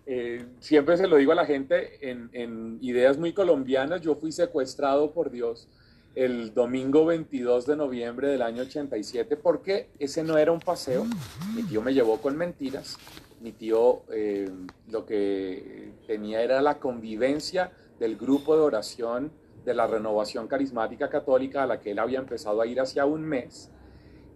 eh, 0.06 0.46
siempre 0.60 0.96
se 0.96 1.06
lo 1.08 1.16
digo 1.16 1.32
a 1.32 1.36
la 1.36 1.46
gente 1.46 2.10
en, 2.10 2.30
en 2.32 2.78
ideas 2.82 3.18
muy 3.18 3.34
colombianas, 3.34 4.00
yo 4.02 4.16
fui 4.16 4.32
secuestrado 4.32 5.12
por 5.12 5.30
Dios 5.30 5.68
el 6.14 6.52
domingo 6.54 7.04
22 7.06 7.66
de 7.66 7.76
noviembre 7.76 8.28
del 8.28 8.42
año 8.42 8.62
87 8.62 9.36
porque 9.36 9.90
ese 9.98 10.24
no 10.24 10.36
era 10.38 10.52
un 10.52 10.60
paseo, 10.60 11.06
mi 11.54 11.62
tío 11.62 11.80
me 11.82 11.94
llevó 11.94 12.20
con 12.20 12.36
mentiras, 12.36 12.96
mi 13.40 13.52
tío 13.52 14.02
eh, 14.12 14.50
lo 14.88 15.06
que 15.06 15.92
tenía 16.06 16.42
era 16.42 16.60
la 16.60 16.78
convivencia 16.78 17.70
del 18.00 18.16
grupo 18.16 18.56
de 18.56 18.62
oración 18.62 19.32
de 19.64 19.74
la 19.74 19.86
renovación 19.86 20.48
carismática 20.48 21.08
católica 21.08 21.62
a 21.62 21.66
la 21.66 21.78
que 21.80 21.90
él 21.92 21.98
había 21.98 22.18
empezado 22.18 22.60
a 22.62 22.66
ir 22.66 22.80
hacia 22.80 23.04
un 23.04 23.22
mes. 23.22 23.70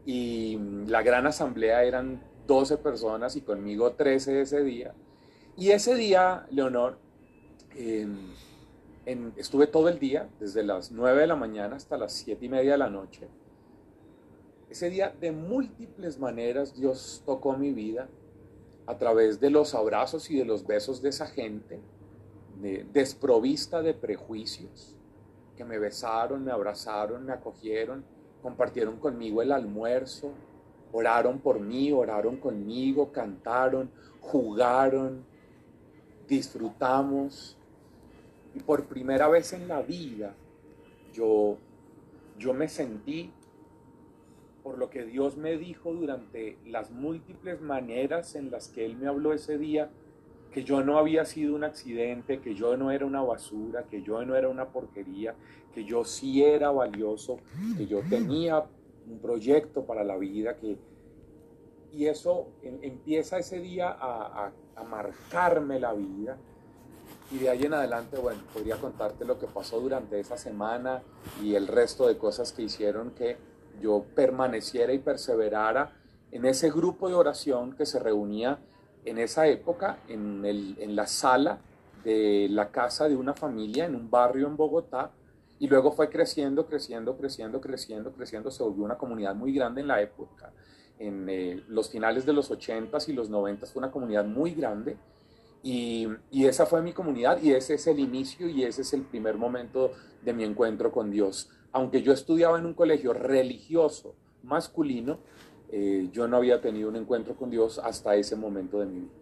Y 0.04 0.58
la 0.88 1.02
gran 1.02 1.26
asamblea 1.26 1.84
eran 1.84 2.22
12 2.46 2.76
personas 2.78 3.36
y 3.36 3.40
conmigo 3.40 3.92
13 3.92 4.42
ese 4.42 4.62
día. 4.62 4.92
Y 5.56 5.70
ese 5.70 5.94
día, 5.94 6.44
Leonor, 6.50 6.98
en- 7.76 8.18
estuve 9.36 9.66
todo 9.66 9.88
el 9.88 9.98
día, 9.98 10.28
desde 10.38 10.62
las 10.62 10.92
9 10.92 11.22
de 11.22 11.26
la 11.26 11.36
mañana 11.36 11.76
hasta 11.76 11.96
las 11.96 12.12
7 12.12 12.44
y 12.44 12.48
media 12.48 12.72
de 12.72 12.78
la 12.78 12.90
noche. 12.90 13.28
Ese 14.70 14.88
día, 14.90 15.14
de 15.20 15.32
múltiples 15.32 16.18
maneras, 16.18 16.74
Dios 16.74 17.22
tocó 17.26 17.56
mi 17.56 17.72
vida 17.72 18.08
a 18.86 18.96
través 18.96 19.38
de 19.40 19.50
los 19.50 19.74
abrazos 19.74 20.30
y 20.30 20.38
de 20.38 20.44
los 20.44 20.66
besos 20.66 21.02
de 21.02 21.10
esa 21.10 21.26
gente, 21.26 21.80
de- 22.60 22.86
desprovista 22.92 23.82
de 23.82 23.92
prejuicios, 23.94 24.96
que 25.56 25.64
me 25.64 25.78
besaron, 25.78 26.44
me 26.44 26.52
abrazaron, 26.52 27.26
me 27.26 27.32
acogieron, 27.32 28.04
compartieron 28.42 28.96
conmigo 28.98 29.42
el 29.42 29.52
almuerzo, 29.52 30.32
oraron 30.92 31.38
por 31.38 31.60
mí, 31.60 31.92
oraron 31.92 32.36
conmigo, 32.36 33.12
cantaron, 33.12 33.90
jugaron, 34.20 35.24
disfrutamos. 36.28 37.56
Y 38.54 38.60
por 38.60 38.84
primera 38.86 39.28
vez 39.28 39.52
en 39.52 39.68
la 39.68 39.80
vida 39.82 40.34
yo, 41.12 41.56
yo 42.38 42.54
me 42.54 42.68
sentí 42.68 43.32
por 44.62 44.78
lo 44.78 44.90
que 44.90 45.04
Dios 45.04 45.36
me 45.36 45.56
dijo 45.58 45.92
durante 45.92 46.56
las 46.66 46.90
múltiples 46.90 47.60
maneras 47.60 48.34
en 48.36 48.50
las 48.50 48.68
que 48.68 48.84
Él 48.84 48.96
me 48.96 49.08
habló 49.08 49.32
ese 49.32 49.58
día, 49.58 49.90
que 50.52 50.62
yo 50.62 50.84
no 50.84 50.98
había 50.98 51.24
sido 51.24 51.56
un 51.56 51.64
accidente, 51.64 52.40
que 52.40 52.54
yo 52.54 52.76
no 52.76 52.90
era 52.92 53.04
una 53.04 53.22
basura, 53.22 53.84
que 53.84 54.02
yo 54.02 54.24
no 54.24 54.36
era 54.36 54.48
una 54.48 54.68
porquería, 54.68 55.34
que 55.74 55.84
yo 55.84 56.04
sí 56.04 56.44
era 56.44 56.70
valioso, 56.70 57.38
que 57.76 57.86
yo 57.86 58.02
tenía 58.08 58.64
un 59.08 59.18
proyecto 59.18 59.84
para 59.84 60.04
la 60.04 60.16
vida, 60.16 60.56
que... 60.56 60.76
Y 61.90 62.06
eso 62.06 62.48
em- 62.62 62.78
empieza 62.82 63.38
ese 63.38 63.60
día 63.60 63.88
a, 63.90 64.46
a- 64.46 64.52
a 64.76 64.84
marcarme 64.84 65.80
la 65.80 65.92
vida. 65.92 66.38
Y 67.32 67.38
de 67.38 67.48
ahí 67.48 67.62
en 67.64 67.72
adelante, 67.74 68.18
bueno, 68.18 68.42
podría 68.52 68.76
contarte 68.76 69.24
lo 69.24 69.38
que 69.38 69.46
pasó 69.46 69.80
durante 69.80 70.20
esa 70.20 70.36
semana 70.36 71.02
y 71.42 71.54
el 71.54 71.66
resto 71.66 72.06
de 72.06 72.18
cosas 72.18 72.52
que 72.52 72.62
hicieron 72.62 73.12
que 73.12 73.38
yo 73.80 74.04
permaneciera 74.14 74.92
y 74.92 74.98
perseverara 74.98 75.92
en 76.30 76.44
ese 76.44 76.70
grupo 76.70 77.08
de 77.08 77.14
oración 77.14 77.74
que 77.74 77.86
se 77.86 77.98
reunía 77.98 78.58
en 79.04 79.18
esa 79.18 79.46
época 79.46 79.98
en, 80.08 80.44
el- 80.44 80.76
en 80.78 80.94
la 80.94 81.06
sala 81.06 81.58
de 82.04 82.48
la 82.50 82.70
casa 82.70 83.08
de 83.08 83.16
una 83.16 83.34
familia 83.34 83.86
en 83.86 83.94
un 83.94 84.10
barrio 84.10 84.46
en 84.46 84.56
Bogotá. 84.56 85.10
Y 85.58 85.68
luego 85.68 85.92
fue 85.92 86.10
creciendo, 86.10 86.66
creciendo, 86.66 87.16
creciendo, 87.16 87.60
creciendo, 87.60 88.12
creciendo, 88.12 88.50
se 88.50 88.62
volvió 88.62 88.84
una 88.84 88.98
comunidad 88.98 89.34
muy 89.34 89.52
grande 89.54 89.80
en 89.80 89.86
la 89.88 90.02
época. 90.02 90.52
En 90.98 91.28
eh, 91.30 91.62
los 91.68 91.88
finales 91.88 92.26
de 92.26 92.32
los 92.32 92.50
80s 92.50 93.08
y 93.08 93.12
los 93.14 93.30
90s 93.30 93.72
fue 93.72 93.80
una 93.80 93.90
comunidad 93.90 94.24
muy 94.24 94.52
grande 94.54 94.96
y, 95.62 96.08
y 96.30 96.46
esa 96.46 96.66
fue 96.66 96.82
mi 96.82 96.92
comunidad 96.92 97.40
y 97.42 97.52
ese 97.52 97.74
es 97.74 97.86
el 97.86 98.00
inicio 98.00 98.48
y 98.48 98.64
ese 98.64 98.82
es 98.82 98.92
el 98.92 99.02
primer 99.02 99.36
momento 99.36 99.92
de 100.22 100.32
mi 100.32 100.44
encuentro 100.44 100.92
con 100.92 101.10
Dios. 101.10 101.50
Aunque 101.72 102.02
yo 102.02 102.12
estudiaba 102.12 102.58
en 102.58 102.66
un 102.66 102.74
colegio 102.74 103.12
religioso 103.12 104.14
masculino, 104.42 105.20
eh, 105.70 106.08
yo 106.12 106.28
no 106.28 106.36
había 106.36 106.60
tenido 106.60 106.88
un 106.88 106.96
encuentro 106.96 107.34
con 107.34 107.50
Dios 107.50 107.78
hasta 107.78 108.14
ese 108.16 108.36
momento 108.36 108.78
de 108.78 108.86
mi 108.86 109.00
vida. 109.00 109.12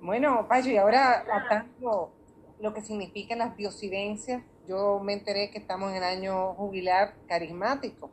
Bueno, 0.00 0.46
Payo, 0.48 0.70
y 0.70 0.76
ahora 0.76 1.24
atando 1.32 2.12
lo 2.60 2.72
que 2.72 2.80
significan 2.80 3.38
las 3.38 3.56
diosidencias, 3.56 4.42
yo 4.68 5.00
me 5.00 5.14
enteré 5.14 5.50
que 5.50 5.58
estamos 5.58 5.90
en 5.90 5.96
el 5.96 6.04
año 6.04 6.54
jubilar 6.54 7.14
carismático. 7.26 8.10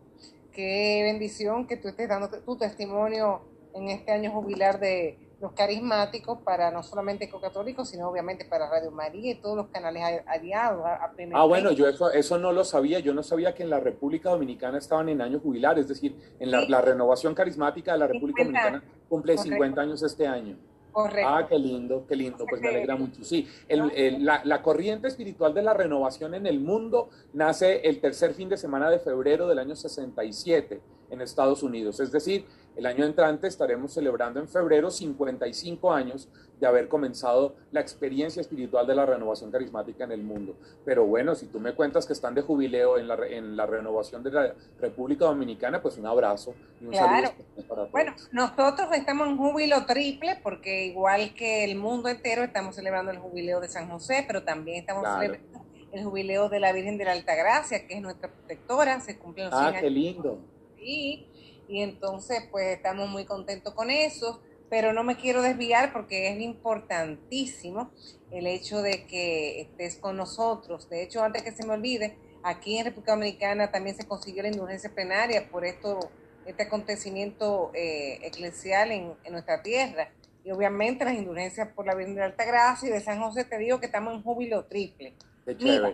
Qué 0.53 1.01
bendición 1.03 1.67
que 1.67 1.77
tú 1.77 1.87
estés 1.87 2.09
dando 2.09 2.29
tu 2.29 2.57
testimonio 2.57 3.41
en 3.73 3.89
este 3.89 4.11
año 4.11 4.31
jubilar 4.31 4.79
de 4.79 5.17
los 5.43 5.51
carismáticos 5.51 6.39
para 6.39 6.71
no 6.71 6.81
solamente 6.83 7.25
Ecocatólicos, 7.25 7.89
sino 7.89 8.07
obviamente 8.09 8.45
para 8.45 8.69
Radio 8.69 8.91
María 8.91 9.33
y 9.33 9.35
todos 9.35 9.57
los 9.57 9.67
canales 9.67 10.01
aliados. 10.25 10.85
a- 10.85 11.03
a 11.03 11.13
Ah, 11.33 11.43
bueno, 11.43 11.71
yo 11.73 11.85
eso, 11.89 12.09
eso 12.11 12.37
no 12.37 12.53
lo 12.53 12.63
sabía. 12.63 12.99
Yo 12.99 13.13
no 13.13 13.23
sabía 13.23 13.53
que 13.53 13.61
en 13.63 13.69
la 13.69 13.81
República 13.81 14.29
Dominicana 14.29 14.77
estaban 14.77 15.09
en 15.09 15.21
año 15.21 15.41
jubilar. 15.41 15.77
Es 15.77 15.89
decir, 15.89 16.15
en 16.39 16.49
la, 16.49 16.61
Sí. 16.61 16.67
la 16.69 16.79
renovación 16.79 17.35
carismática 17.35 17.91
de 17.91 17.97
la 17.99 18.07
República 18.07 18.41
50 18.43 18.63
Dominicana 18.69 18.93
cumple 19.09 19.35
Correcto. 19.35 19.49
50 19.51 19.81
años 19.81 20.01
este 20.01 20.25
año. 20.25 20.57
Correcto. 20.93 21.27
Ah, 21.29 21.45
qué 21.49 21.59
lindo, 21.59 22.05
qué 22.07 22.15
lindo, 22.15 22.45
pues 22.47 22.61
me 22.61 22.69
alegra 22.69 22.95
mucho. 22.95 23.21
Sí, 23.25 23.45
el- 23.67 23.91
el- 23.95 24.23
la, 24.23 24.41
la 24.45 24.61
corriente 24.61 25.09
espiritual 25.09 25.53
de 25.53 25.61
la 25.63 25.73
renovación 25.73 26.35
en 26.35 26.45
el 26.45 26.61
mundo 26.61 27.09
nace 27.33 27.81
el 27.89 27.99
tercer 27.99 28.33
fin 28.33 28.47
de 28.47 28.55
semana 28.55 28.89
de 28.89 28.99
febrero 28.99 29.47
del 29.47 29.59
año 29.59 29.75
67 29.75 30.81
en 31.09 31.19
Estados 31.21 31.63
Unidos. 31.63 31.99
Es 31.99 32.11
decir, 32.11 32.45
el 32.75 32.85
año 32.85 33.05
entrante 33.05 33.47
estaremos 33.47 33.93
celebrando 33.93 34.39
en 34.39 34.47
febrero 34.47 34.89
55 34.89 35.91
años 35.93 36.29
de 36.59 36.67
haber 36.67 36.87
comenzado 36.87 37.55
la 37.71 37.81
experiencia 37.81 38.39
espiritual 38.41 38.87
de 38.87 38.95
la 38.95 39.05
renovación 39.05 39.51
carismática 39.51 40.05
en 40.05 40.11
el 40.13 40.23
mundo. 40.23 40.55
Pero 40.85 41.05
bueno, 41.05 41.35
si 41.35 41.47
tú 41.47 41.59
me 41.59 41.73
cuentas 41.73 42.05
que 42.05 42.13
están 42.13 42.33
de 42.35 42.41
jubileo 42.41 42.97
en 42.97 43.07
la, 43.07 43.15
en 43.27 43.57
la 43.57 43.65
renovación 43.65 44.23
de 44.23 44.31
la 44.31 44.53
República 44.79 45.25
Dominicana, 45.25 45.81
pues 45.81 45.97
un 45.97 46.05
abrazo 46.05 46.53
y 46.79 46.85
un 46.85 46.91
Claro. 46.91 47.27
saludo 47.27 47.33
para 47.67 47.75
todos. 47.81 47.91
Bueno, 47.91 48.13
nosotros 48.31 48.87
estamos 48.93 49.27
en 49.27 49.37
júbilo 49.37 49.85
triple 49.85 50.39
porque 50.41 50.85
igual 50.85 51.33
que 51.33 51.65
el 51.65 51.75
mundo 51.75 52.07
entero 52.09 52.43
estamos 52.43 52.75
celebrando 52.75 53.11
el 53.11 53.17
jubileo 53.19 53.59
de 53.59 53.67
San 53.67 53.89
José, 53.89 54.23
pero 54.25 54.43
también 54.43 54.77
estamos 54.79 55.03
Claro. 55.03 55.21
celebrando 55.21 55.59
el 55.91 56.03
jubileo 56.05 56.49
de 56.49 56.59
la 56.59 56.71
Virgen 56.71 56.97
de 56.97 57.05
la 57.05 57.11
Altagracia, 57.11 57.85
que 57.87 57.95
es 57.95 58.01
nuestra 58.01 58.31
protectora, 58.31 58.99
se 59.01 59.19
cumplen 59.19 59.47
los 59.51 59.53
ah, 59.55 59.69
100 59.69 59.73
qué 59.73 59.77
años 59.87 59.91
lindo. 59.91 60.39
y, 60.79 61.27
y 61.67 61.81
entonces 61.81 62.47
pues 62.51 62.75
estamos 62.75 63.09
muy 63.09 63.25
contentos 63.25 63.73
con 63.73 63.89
eso, 63.89 64.41
pero 64.69 64.93
no 64.93 65.03
me 65.03 65.17
quiero 65.17 65.41
desviar 65.41 65.93
porque 65.93 66.29
es 66.29 66.39
importantísimo 66.41 67.91
el 68.31 68.47
hecho 68.47 68.81
de 68.81 69.05
que 69.05 69.61
estés 69.61 69.97
con 69.97 70.17
nosotros. 70.17 70.89
De 70.89 71.03
hecho, 71.03 71.23
antes 71.23 71.43
que 71.43 71.51
se 71.51 71.65
me 71.65 71.73
olvide, 71.73 72.17
aquí 72.41 72.77
en 72.77 72.85
República 72.85 73.13
Dominicana 73.13 73.71
también 73.71 73.95
se 73.95 74.07
consiguió 74.07 74.43
la 74.43 74.49
indulgencia 74.49 74.93
plenaria 74.93 75.49
por 75.49 75.65
esto 75.65 75.99
este 76.45 76.63
acontecimiento 76.63 77.71
eh, 77.73 78.19
eclesial 78.23 78.91
en, 78.91 79.13
en, 79.23 79.31
nuestra 79.31 79.61
tierra. 79.61 80.09
Y 80.43 80.51
obviamente 80.51 81.05
las 81.05 81.13
indulgencias 81.13 81.69
por 81.69 81.85
la 81.85 81.95
Virgen 81.95 82.15
de 82.15 82.23
Alta 82.23 82.43
Gracia 82.43 82.89
y 82.89 82.91
de 82.91 82.99
San 82.99 83.21
José, 83.21 83.45
te 83.45 83.57
digo 83.57 83.79
que 83.79 83.85
estamos 83.85 84.13
en 84.13 84.23
júbilo 84.23 84.65
triple. 84.65 85.13
Mira, 85.59 85.93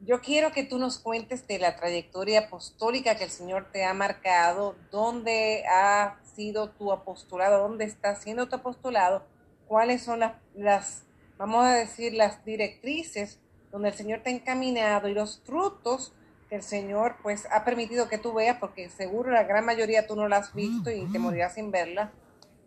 yo 0.00 0.20
quiero 0.20 0.52
que 0.52 0.64
tú 0.64 0.78
nos 0.78 0.98
cuentes 0.98 1.46
de 1.46 1.58
la 1.58 1.76
trayectoria 1.76 2.40
apostólica 2.40 3.16
que 3.16 3.24
el 3.24 3.30
Señor 3.30 3.68
te 3.72 3.84
ha 3.84 3.94
marcado, 3.94 4.76
dónde 4.90 5.64
ha 5.66 6.18
sido 6.36 6.70
tu 6.70 6.92
apostolado, 6.92 7.58
dónde 7.58 7.84
está 7.84 8.14
siendo 8.14 8.48
tu 8.48 8.56
apostolado, 8.56 9.24
cuáles 9.66 10.02
son 10.02 10.20
las, 10.20 10.34
las 10.54 11.02
vamos 11.36 11.64
a 11.64 11.74
decir, 11.74 12.14
las 12.14 12.44
directrices 12.44 13.40
donde 13.70 13.88
el 13.88 13.94
Señor 13.94 14.20
te 14.20 14.30
ha 14.30 14.32
encaminado 14.32 15.08
y 15.08 15.14
los 15.14 15.40
frutos 15.44 16.12
que 16.48 16.56
el 16.56 16.62
Señor 16.62 17.16
pues 17.22 17.46
ha 17.50 17.64
permitido 17.64 18.08
que 18.08 18.18
tú 18.18 18.32
veas, 18.32 18.58
porque 18.58 18.88
seguro 18.88 19.30
la 19.30 19.42
gran 19.42 19.64
mayoría 19.64 20.06
tú 20.06 20.16
no 20.16 20.28
la 20.28 20.38
has 20.38 20.54
visto 20.54 20.90
y 20.90 21.04
te 21.12 21.18
morirás 21.18 21.54
sin 21.54 21.70
verla, 21.70 22.12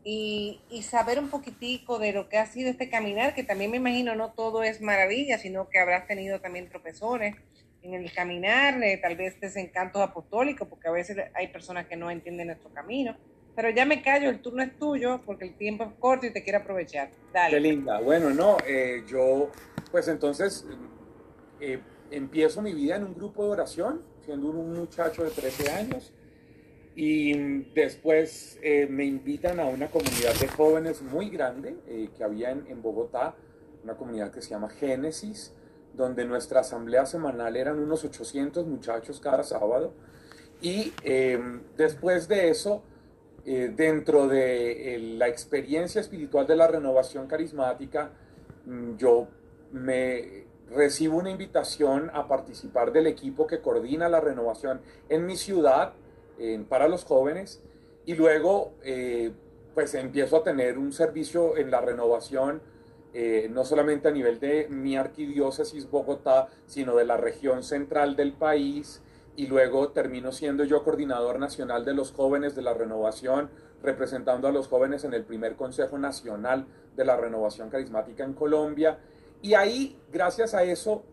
y, 0.03 0.61
y, 0.69 0.83
saber 0.83 1.19
un 1.19 1.29
poquitico 1.29 1.99
de 1.99 2.11
lo 2.11 2.27
que 2.27 2.37
ha 2.37 2.45
sido 2.47 2.69
este 2.69 2.89
caminar, 2.89 3.35
que 3.35 3.43
también 3.43 3.69
me 3.69 3.77
imagino 3.77 4.15
no 4.15 4.31
todo 4.31 4.63
es 4.63 4.81
maravilla, 4.81 5.37
sino 5.37 5.69
que 5.69 5.79
habrás 5.79 6.07
tenido 6.07 6.39
también 6.39 6.69
tropezones 6.69 7.35
en 7.83 7.93
el 7.93 8.11
caminar, 8.11 8.81
eh, 8.83 8.99
tal 9.01 9.15
vez 9.15 9.39
desencantos 9.39 10.01
apostólicos, 10.01 10.67
porque 10.67 10.87
a 10.87 10.91
veces 10.91 11.17
hay 11.33 11.47
personas 11.47 11.87
que 11.87 11.95
no 11.95 12.11
entienden 12.11 12.47
nuestro 12.47 12.71
camino. 12.71 13.15
Pero 13.55 13.69
ya 13.69 13.85
me 13.85 14.01
callo, 14.01 14.29
el 14.29 14.41
turno 14.41 14.63
es 14.63 14.77
tuyo, 14.77 15.21
porque 15.25 15.45
el 15.45 15.55
tiempo 15.55 15.83
es 15.83 15.91
corto 15.99 16.25
y 16.25 16.31
te 16.31 16.43
quiero 16.43 16.59
aprovechar. 16.59 17.09
Dale. 17.33 17.57
Qué 17.57 17.59
linda. 17.59 17.99
Bueno, 17.99 18.29
no, 18.29 18.57
eh, 18.65 19.03
yo, 19.07 19.51
pues 19.91 20.07
entonces, 20.07 20.65
eh, 21.59 21.79
empiezo 22.11 22.61
mi 22.61 22.73
vida 22.73 22.95
en 22.95 23.03
un 23.03 23.13
grupo 23.13 23.43
de 23.45 23.51
oración, 23.51 24.03
siendo 24.23 24.49
un 24.49 24.73
muchacho 24.73 25.23
de 25.23 25.31
13 25.31 25.71
años, 25.71 26.13
y 26.95 27.63
después 27.73 28.59
eh, 28.61 28.87
me 28.89 29.05
invitan 29.05 29.59
a 29.59 29.65
una 29.65 29.87
comunidad 29.87 30.33
de 30.39 30.47
jóvenes 30.49 31.01
muy 31.01 31.29
grande 31.29 31.77
eh, 31.87 32.09
que 32.15 32.23
había 32.23 32.51
en, 32.51 32.65
en, 32.67 32.81
Bogotá, 32.81 33.35
una 33.83 33.95
comunidad 33.95 34.31
que 34.31 34.41
se 34.41 34.49
llama 34.49 34.69
Génesis, 34.69 35.53
donde 35.93 36.25
nuestra 36.25 36.61
asamblea 36.61 37.05
semanal 37.05 37.55
eran 37.55 37.79
unos 37.79 38.03
800 38.03 38.65
muchachos 38.67 39.19
cada 39.21 39.43
sábado. 39.43 39.93
Y 40.61 40.93
eh, 41.03 41.39
después 41.77 42.27
de 42.27 42.49
eso, 42.49 42.83
dentro 43.43 44.27
de 44.27 45.15
la 45.17 45.27
experiencia 45.27 45.99
espiritual 45.99 46.45
de 46.45 46.55
la 46.55 46.67
renovación 46.67 47.25
carismática, 47.25 48.11
mm, 48.65 48.97
yo 48.97 49.27
me 49.71 50.45
recibo 50.69 51.17
una 51.17 51.31
invitación 51.31 52.11
a 52.13 52.27
participar 52.27 52.91
del 52.91 53.07
equipo 53.07 53.47
que 53.47 53.59
coordina 53.59 54.07
la 54.09 54.21
renovación 54.21 54.81
en 55.09 55.25
mi 55.25 55.35
ciudad 55.35 55.93
para 56.69 56.87
los 56.87 57.05
jóvenes 57.05 57.61
y 58.05 58.15
luego 58.15 58.73
eh, 58.83 59.31
pues 59.73 59.93
empiezo 59.93 60.37
a 60.37 60.43
tener 60.43 60.77
un 60.77 60.91
servicio 60.91 61.57
en 61.57 61.71
la 61.71 61.81
renovación 61.81 62.61
eh, 63.13 63.49
no 63.51 63.65
solamente 63.65 64.07
a 64.07 64.11
nivel 64.11 64.39
de 64.39 64.67
mi 64.69 64.95
arquidiócesis 64.95 65.89
Bogotá, 65.89 66.47
sino 66.65 66.95
de 66.95 67.03
la 67.03 67.17
región 67.17 67.61
central 67.61 68.15
del 68.15 68.31
país 68.31 69.01
y 69.35 69.47
luego 69.47 69.89
termino 69.89 70.31
siendo 70.31 70.63
yo 70.63 70.83
coordinador 70.83 71.37
nacional 71.37 71.83
de 71.83 71.93
los 71.93 72.13
jóvenes 72.13 72.55
de 72.55 72.61
la 72.61 72.73
renovación, 72.73 73.49
representando 73.83 74.47
a 74.47 74.51
los 74.51 74.67
jóvenes 74.67 75.03
en 75.03 75.13
el 75.13 75.25
primer 75.25 75.55
Consejo 75.55 75.97
Nacional 75.97 76.67
de 76.95 77.03
la 77.03 77.17
Renovación 77.17 77.69
Carismática 77.69 78.23
en 78.23 78.33
Colombia. 78.33 78.99
Y 79.41 79.55
ahí, 79.55 79.99
gracias 80.11 80.53
a 80.53 80.63
eso, 80.63 81.03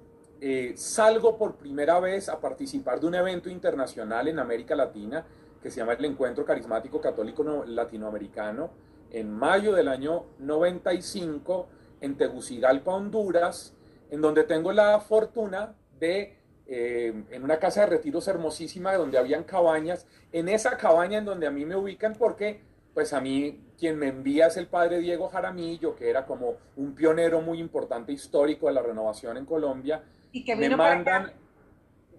eh, 0.40 0.74
salgo 0.77 1.37
por 1.37 1.57
primera 1.57 1.98
vez 2.01 2.29
a 2.29 2.40
participar 2.40 3.01
de 3.01 3.07
un 3.07 3.14
evento 3.14 3.51
internacional 3.51 4.29
en 4.29 4.38
América 4.38 4.77
Latina 4.77 5.24
que 5.62 5.70
se 5.70 5.79
llama 5.79 5.94
el 5.94 6.05
Encuentro 6.05 6.44
Carismático 6.44 7.01
Católico 7.01 7.64
Latinoamericano 7.66 8.70
en 9.11 9.31
mayo 9.33 9.72
del 9.72 9.88
año 9.88 10.27
95 10.38 11.68
en 12.01 12.16
Tegucigalpa, 12.16 12.94
Honduras, 12.94 13.74
en 14.11 14.20
donde 14.20 14.44
tengo 14.44 14.72
la 14.72 15.01
fortuna 15.01 15.74
de, 15.98 16.38
eh, 16.66 17.24
en 17.31 17.42
una 17.42 17.59
casa 17.59 17.81
de 17.81 17.87
retiros 17.87 18.29
hermosísima, 18.29 18.94
donde 18.94 19.18
habían 19.18 19.44
cabañas, 19.44 20.07
en 20.31 20.48
esa 20.48 20.77
cabaña 20.77 21.18
en 21.18 21.24
donde 21.24 21.46
a 21.46 21.51
mí 21.51 21.64
me 21.64 21.74
ubican 21.74 22.14
porque 22.14 22.61
pues 22.94 23.12
a 23.12 23.20
mí 23.20 23.64
quien 23.79 23.96
me 23.98 24.09
envía 24.09 24.48
es 24.48 24.57
el 24.57 24.66
padre 24.66 24.98
Diego 24.98 25.29
Jaramillo, 25.29 25.94
que 25.94 26.11
era 26.11 26.27
como 26.27 26.57
un 26.77 26.94
pionero 26.94 27.40
muy 27.40 27.61
importante 27.61 28.12
histórico 28.12 28.66
de 28.66 28.72
la 28.72 28.83
renovación 28.83 29.37
en 29.37 29.44
Colombia, 29.44 30.03
y 30.33 30.45
que 30.45 30.55
vino 30.55 30.77
me 30.77 30.77
mandan, 30.77 31.33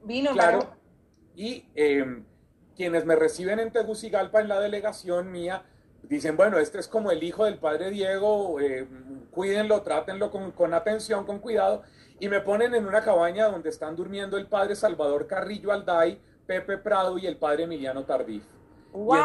vino 0.04 0.32
claro, 0.32 0.76
y 1.36 1.66
eh, 1.76 2.24
quienes 2.76 3.06
me 3.06 3.16
reciben 3.16 3.60
en 3.60 3.72
Tegucigalpa 3.72 4.42
en 4.42 4.48
la 4.48 4.60
delegación 4.60 5.32
mía 5.32 5.64
dicen, 6.04 6.38
bueno, 6.38 6.58
este 6.58 6.80
es 6.80 6.88
como 6.88 7.12
el 7.12 7.24
hijo 7.24 7.46
del 7.46 7.60
padre 7.60 7.92
Diego, 7.92 8.60
eh, 8.60 8.88
cuídenlo, 9.32 9.82
trátenlo 9.82 10.32
con, 10.32 10.52
con, 10.52 10.74
atención, 10.74 11.26
con 11.26 11.40
cuidado, 11.40 11.84
y 12.20 12.30
me 12.30 12.42
ponen 12.42 12.74
en 12.74 12.88
una 12.88 13.02
cabaña 13.04 13.48
donde 13.48 13.70
están 13.70 13.96
durmiendo 13.96 14.38
el 14.38 14.48
padre 14.48 14.76
Salvador 14.76 15.28
Carrillo 15.28 15.72
Alday, 15.72 16.22
Pepe 16.46 16.78
Prado 16.78 17.18
y 17.18 17.28
el 17.28 17.38
padre 17.38 17.64
Emiliano 17.64 18.04
Tardif. 18.06 18.44
Wow. 18.92 19.18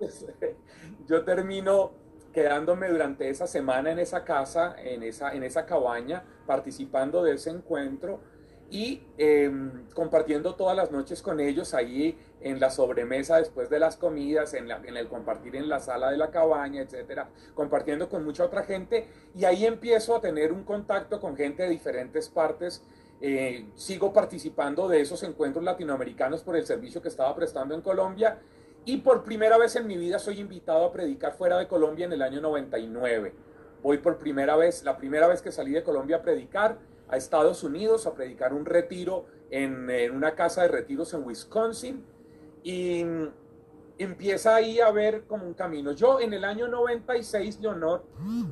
Entonces, 0.00 0.34
yo 1.06 1.24
termino 1.24 1.92
quedándome 2.32 2.88
durante 2.88 3.28
esa 3.28 3.46
semana 3.46 3.92
en 3.92 3.98
esa 3.98 4.24
casa, 4.24 4.74
en 4.78 5.02
esa, 5.02 5.32
en 5.34 5.44
esa 5.44 5.66
cabaña, 5.66 6.24
participando 6.46 7.22
de 7.22 7.34
ese 7.34 7.50
encuentro 7.50 8.20
y 8.72 9.02
em, 9.18 9.84
compartiendo 9.92 10.54
todas 10.54 10.74
las 10.74 10.90
noches 10.90 11.20
con 11.20 11.40
ellos 11.40 11.74
ahí 11.74 12.18
en 12.40 12.58
la 12.58 12.70
sobremesa 12.70 13.36
después 13.36 13.68
de 13.68 13.78
las 13.78 13.98
comidas, 13.98 14.54
en, 14.54 14.70
el 14.70 15.08
compartir 15.08 15.56
en 15.56 15.68
la 15.68 15.78
sala 15.78 16.10
de 16.10 16.16
la 16.16 16.30
cabaña, 16.30 16.80
etcétera, 16.80 17.28
compartiendo 17.54 18.08
con 18.08 18.24
mucha 18.24 18.44
otra 18.44 18.64
gente 18.64 19.06
y 19.34 19.44
ahí 19.44 19.66
empiezo 19.66 20.16
a 20.16 20.22
tener 20.22 20.52
un 20.52 20.64
contacto 20.64 21.20
con 21.20 21.36
gente 21.36 21.64
de 21.64 21.68
diferentes 21.68 22.30
partes. 22.30 22.82
Eh, 23.20 23.66
sigo 23.74 24.10
participando 24.10 24.88
de 24.88 25.02
esos 25.02 25.22
encuentros 25.22 25.62
latinoamericanos 25.62 26.42
por 26.42 26.56
el 26.56 26.64
servicio 26.64 27.02
que 27.02 27.08
estaba 27.08 27.36
prestando 27.36 27.74
en 27.74 27.82
Colombia 27.82 28.38
y 28.86 28.96
por 28.96 29.22
primera 29.22 29.58
vez 29.58 29.76
en 29.76 29.86
mi 29.86 29.98
vida 29.98 30.18
soy 30.18 30.40
invitado 30.40 30.86
a 30.86 30.92
predicar 30.92 31.34
fuera 31.34 31.58
de 31.58 31.68
Colombia 31.68 32.06
en 32.06 32.12
el 32.14 32.22
año 32.22 32.40
99. 32.40 33.34
Voy 33.82 33.98
por 33.98 34.16
primera 34.16 34.56
vez, 34.56 34.82
la 34.82 34.96
primera 34.96 35.28
vez 35.28 35.42
que 35.42 35.52
salí 35.52 35.72
de 35.72 35.82
Colombia 35.82 36.16
a 36.16 36.22
predicar 36.22 36.78
a 37.12 37.16
Estados 37.16 37.62
Unidos, 37.62 38.06
a 38.06 38.14
predicar 38.14 38.52
un 38.52 38.64
retiro 38.64 39.26
en, 39.50 39.88
en 39.88 40.16
una 40.16 40.34
casa 40.34 40.62
de 40.62 40.68
retiros 40.68 41.14
en 41.14 41.24
Wisconsin. 41.24 42.04
Y 42.64 43.04
empieza 43.98 44.56
ahí 44.56 44.80
a 44.80 44.90
ver 44.90 45.24
como 45.26 45.46
un 45.46 45.54
camino. 45.54 45.92
Yo 45.92 46.18
en 46.18 46.32
el 46.32 46.44
año 46.44 46.66
96, 46.66 47.60
Leonor, 47.60 48.04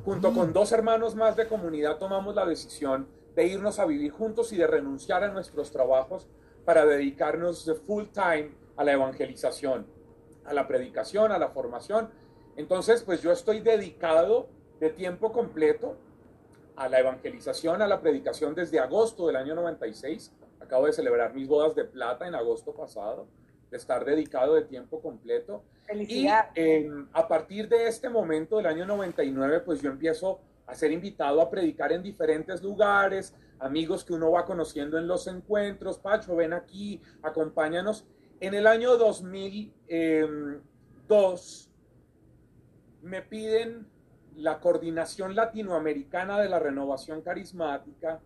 junto 0.05 0.33
con 0.33 0.53
dos 0.53 0.71
hermanos 0.71 1.15
más 1.15 1.35
de 1.35 1.47
comunidad, 1.47 1.97
tomamos 1.97 2.35
la 2.35 2.45
decisión 2.45 3.07
de 3.35 3.47
irnos 3.47 3.79
a 3.79 3.85
vivir 3.85 4.11
juntos 4.11 4.53
y 4.53 4.57
de 4.57 4.67
renunciar 4.67 5.23
a 5.23 5.31
nuestros 5.31 5.71
trabajos 5.71 6.27
para 6.63 6.85
dedicarnos 6.85 7.65
de 7.65 7.75
full 7.75 8.05
time 8.13 8.51
a 8.77 8.83
la 8.85 8.93
evangelización 8.93 9.85
a 10.45 10.53
la 10.53 10.67
predicación, 10.67 11.31
a 11.31 11.39
la 11.39 11.49
formación. 11.49 12.09
Entonces, 12.55 13.03
pues 13.03 13.21
yo 13.21 13.31
estoy 13.31 13.61
dedicado 13.61 14.47
de 14.79 14.89
tiempo 14.89 15.31
completo 15.31 15.95
a 16.81 16.89
la 16.89 16.99
evangelización, 16.99 17.81
a 17.83 17.87
la 17.87 18.01
predicación 18.01 18.55
desde 18.55 18.79
agosto 18.79 19.27
del 19.27 19.35
año 19.35 19.53
96. 19.53 20.33
Acabo 20.59 20.87
de 20.87 20.93
celebrar 20.93 21.35
mis 21.35 21.47
bodas 21.47 21.75
de 21.75 21.85
plata 21.85 22.27
en 22.27 22.33
agosto 22.33 22.73
pasado, 22.73 23.27
de 23.69 23.77
estar 23.77 24.03
dedicado 24.03 24.55
de 24.55 24.63
tiempo 24.63 24.99
completo. 24.99 25.63
Y 25.93 26.27
a 26.27 27.27
partir 27.27 27.69
de 27.69 27.87
este 27.87 28.09
momento 28.09 28.57
del 28.57 28.65
año 28.65 28.87
99, 28.87 29.59
pues 29.59 29.79
yo 29.81 29.91
empiezo 29.91 30.41
a 30.65 30.73
ser 30.73 30.91
invitado 30.91 31.39
a 31.39 31.51
predicar 31.51 31.91
en 31.91 32.01
diferentes 32.01 32.63
lugares, 32.63 33.35
amigos 33.59 34.03
que 34.03 34.13
uno 34.13 34.31
va 34.31 34.43
conociendo 34.45 34.97
en 34.97 35.05
los 35.07 35.27
encuentros, 35.27 35.99
Pacho, 35.99 36.35
ven 36.35 36.53
aquí, 36.53 36.99
acompáñanos. 37.21 38.07
En 38.39 38.55
el 38.55 38.65
año 38.65 38.97
2002 38.97 41.69
me 43.03 43.21
piden 43.21 43.90
la 44.41 44.59
coordinación 44.59 45.35
latinoamericana 45.35 46.39
de 46.39 46.49
la 46.49 46.59
renovación 46.59 47.21
carismática, 47.21 48.19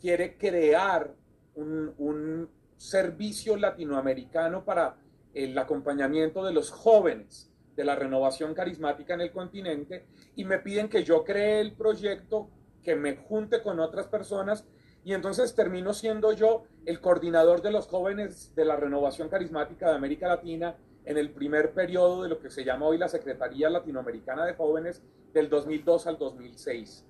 quiere 0.00 0.36
crear 0.36 1.12
un, 1.54 2.48
servicio 2.78 3.56
latinoamericano 3.56 4.62
para 4.62 4.98
el 5.32 5.56
acompañamiento 5.56 6.44
de 6.44 6.52
los 6.52 6.70
jóvenes 6.70 7.50
de 7.74 7.84
la 7.84 7.94
renovación 7.94 8.52
carismática 8.52 9.14
en 9.14 9.22
el 9.22 9.32
continente. 9.32 10.06
Y 10.34 10.44
me 10.44 10.58
piden 10.58 10.90
que 10.90 11.02
yo 11.02 11.24
cree 11.24 11.60
el 11.60 11.72
proyecto, 11.72 12.50
que 12.82 12.94
me 12.94 13.16
junte 13.16 13.62
con 13.62 13.80
otras 13.80 14.08
personas. 14.08 14.66
Y 15.04 15.14
entonces 15.14 15.54
termino 15.54 15.94
siendo 15.94 16.32
yo 16.32 16.64
el 16.84 17.00
coordinador 17.00 17.62
de 17.62 17.70
los 17.70 17.86
jóvenes 17.86 18.54
de 18.54 18.66
la 18.66 18.76
renovación 18.76 19.30
carismática 19.30 19.88
de 19.88 19.96
América 19.96 20.28
Latina 20.28 20.76
en 21.06 21.16
el 21.16 21.30
primer 21.30 21.72
periodo 21.72 22.24
de 22.24 22.28
lo 22.28 22.40
que 22.40 22.50
se 22.50 22.64
llama 22.64 22.86
hoy 22.86 22.98
la 22.98 23.08
Secretaría 23.08 23.70
Latinoamericana 23.70 24.44
de 24.44 24.54
Jóvenes 24.54 25.02
del 25.32 25.48
2002 25.48 26.06
al 26.08 26.18
2006. 26.18 27.04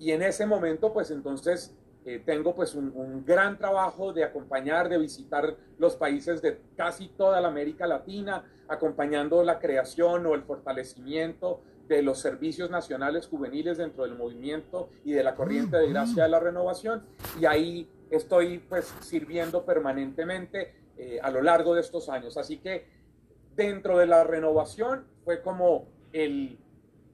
Y 0.00 0.10
en 0.10 0.22
ese 0.22 0.46
momento, 0.46 0.92
pues 0.92 1.10
entonces 1.10 1.76
eh, 2.06 2.22
tengo 2.24 2.54
pues 2.54 2.74
un, 2.74 2.92
un, 2.94 3.24
gran 3.24 3.58
trabajo 3.58 4.12
de 4.12 4.24
acompañar, 4.24 4.88
de 4.88 4.98
visitar 4.98 5.56
los 5.78 5.94
países 5.94 6.42
de 6.42 6.58
casi 6.76 7.08
toda 7.08 7.40
la 7.40 7.48
América 7.48 7.86
Latina, 7.86 8.44
acompañando 8.66 9.42
la 9.44 9.58
creación 9.58 10.26
o 10.26 10.34
el 10.34 10.42
fortalecimiento 10.42 11.60
de 11.86 12.02
los 12.02 12.18
servicios 12.18 12.70
nacionales 12.70 13.26
juveniles 13.26 13.76
dentro 13.76 14.04
del 14.04 14.16
movimiento 14.16 14.88
y 15.04 15.12
de 15.12 15.22
la 15.22 15.34
corriente 15.34 15.76
de 15.76 15.90
gracia 15.90 16.24
de 16.24 16.28
la 16.30 16.40
renovación. 16.40 17.04
Y 17.38 17.44
ahí 17.44 17.88
estoy 18.10 18.58
pues 18.58 18.86
sirviendo 19.00 19.64
permanentemente 19.64 20.74
eh, 20.96 21.18
a 21.22 21.30
lo 21.30 21.42
largo 21.42 21.74
de 21.74 21.82
estos 21.82 22.08
años. 22.08 22.36
Así 22.36 22.58
que 22.58 22.86
dentro 23.56 23.98
de 23.98 24.06
la 24.06 24.24
renovación 24.24 25.04
fue 25.24 25.42
como 25.42 25.86
el 26.12 26.58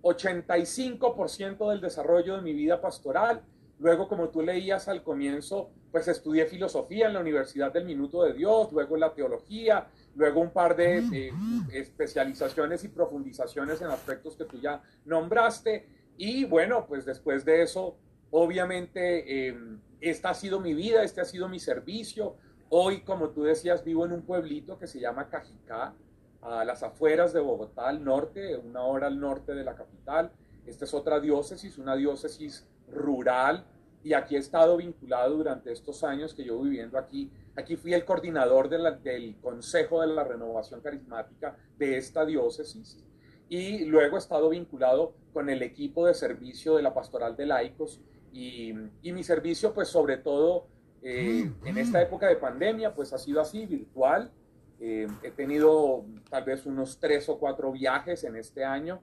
85% 0.03 1.71
del 1.71 1.81
desarrollo 1.81 2.37
de 2.37 2.43
mi 2.43 2.53
vida 2.53 2.81
pastoral. 2.81 3.43
Luego, 3.79 4.09
como 4.09 4.29
tú 4.29 4.43
leías 4.43 4.89
al 4.89 5.03
comienzo, 5.03 5.71
pues 5.91 6.07
estudié 6.09 6.47
filosofía 6.47 7.07
en 7.07 7.15
la 7.15 7.21
Universidad 7.21 7.73
del 7.73 7.85
Minuto 7.85 8.23
de 8.23 8.35
Dios, 8.35 8.71
luego 8.73 8.97
la 8.97 9.15
teología, 9.15 9.89
luego 10.15 10.41
un 10.41 10.51
par 10.51 10.77
de 10.77 10.99
eh, 10.99 11.33
especializaciones 11.73 12.85
y 12.85 12.89
profundizaciones 12.89 13.81
en 13.81 13.89
aspectos 13.89 14.37
que 14.37 14.45
tú 14.45 14.59
ya 14.61 14.83
nombraste. 15.05 15.87
Y 16.17 16.45
bueno, 16.45 16.87
pues 16.87 17.05
después 17.05 17.45
de 17.45 17.63
eso, 17.63 17.97
obviamente, 18.31 19.49
eh, 19.49 19.59
esta 20.01 20.31
ha 20.31 20.35
sido 20.35 20.61
mi 20.61 20.75
vida, 20.75 21.03
este 21.03 21.21
ha 21.21 21.25
sido 21.25 21.49
mi 21.49 21.59
servicio. 21.59 22.37
Hoy, 22.69 23.01
como 23.01 23.31
tú 23.31 23.43
decías, 23.43 23.85
vivo 23.85 24.05
en 24.05 24.13
un 24.13 24.23
pueblito 24.23 24.79
que 24.79 24.87
se 24.87 25.01
llama 25.01 25.29
Cajicá, 25.29 25.95
a 26.43 26.65
las 26.65 26.83
afueras 26.83 27.33
de 27.33 27.41
Bogotá, 27.41 27.89
al 27.89 28.05
norte, 28.05 28.57
una 28.57 28.83
hora 28.83 29.07
al 29.07 29.21
norte 29.21 29.55
de 29.55 29.65
la 29.65 29.75
capital. 29.75 30.33
Esta 30.67 30.85
es 30.85 30.95
otra 30.95 31.21
diócesis, 31.21 31.79
una 31.79 31.97
diócesis 31.97 32.67
rural, 32.89 33.65
y 34.03 34.15
aquí 34.15 34.37
he 34.37 34.39
estado 34.39 34.77
vinculado 34.77 35.37
durante 35.37 35.73
estos 35.73 36.03
años 36.05 36.35
que 36.35 36.43
llevo 36.43 36.63
viviendo 36.63 36.99
aquí. 36.99 37.31
Aquí 37.57 37.77
fui 37.77 37.93
el 37.93 38.05
coordinador 38.05 38.69
del 38.69 39.37
Consejo 39.43 40.01
de 40.01 40.07
la 40.09 40.25
Renovación 40.25 40.81
Carismática 40.81 41.57
de 41.79 41.99
esta 41.99 42.25
diócesis 42.25 43.05
y 43.49 43.85
luego 43.85 44.17
he 44.17 44.19
estado 44.21 44.49
vinculado 44.49 45.15
con 45.33 45.51
el 45.51 45.63
equipo 45.63 46.07
de 46.07 46.15
servicio 46.15 46.77
de 46.77 46.83
la 46.83 46.95
Pastoral 46.95 47.37
de 47.37 47.47
Laicos 47.47 48.01
y, 48.33 48.73
y 49.03 49.13
mi 49.13 49.25
servicio 49.25 49.75
pues 49.75 49.89
sobre 49.89 50.19
todo 50.19 50.69
eh, 51.03 51.51
en 51.65 51.79
esta 51.79 52.01
época 52.03 52.29
de 52.29 52.37
pandemia 52.37 52.95
pues 52.95 53.13
ha 53.13 53.19
sido 53.19 53.41
así, 53.41 53.67
virtual. 53.67 54.31
Eh, 54.81 55.07
he 55.23 55.31
tenido 55.31 56.05
tal 56.31 56.45
vez 56.45 56.65
unos 56.65 56.99
tres 56.99 57.29
o 57.29 57.39
cuatro 57.39 57.71
viajes 57.71 58.25
en 58.25 58.37
este 58.37 58.65
año 58.65 59.03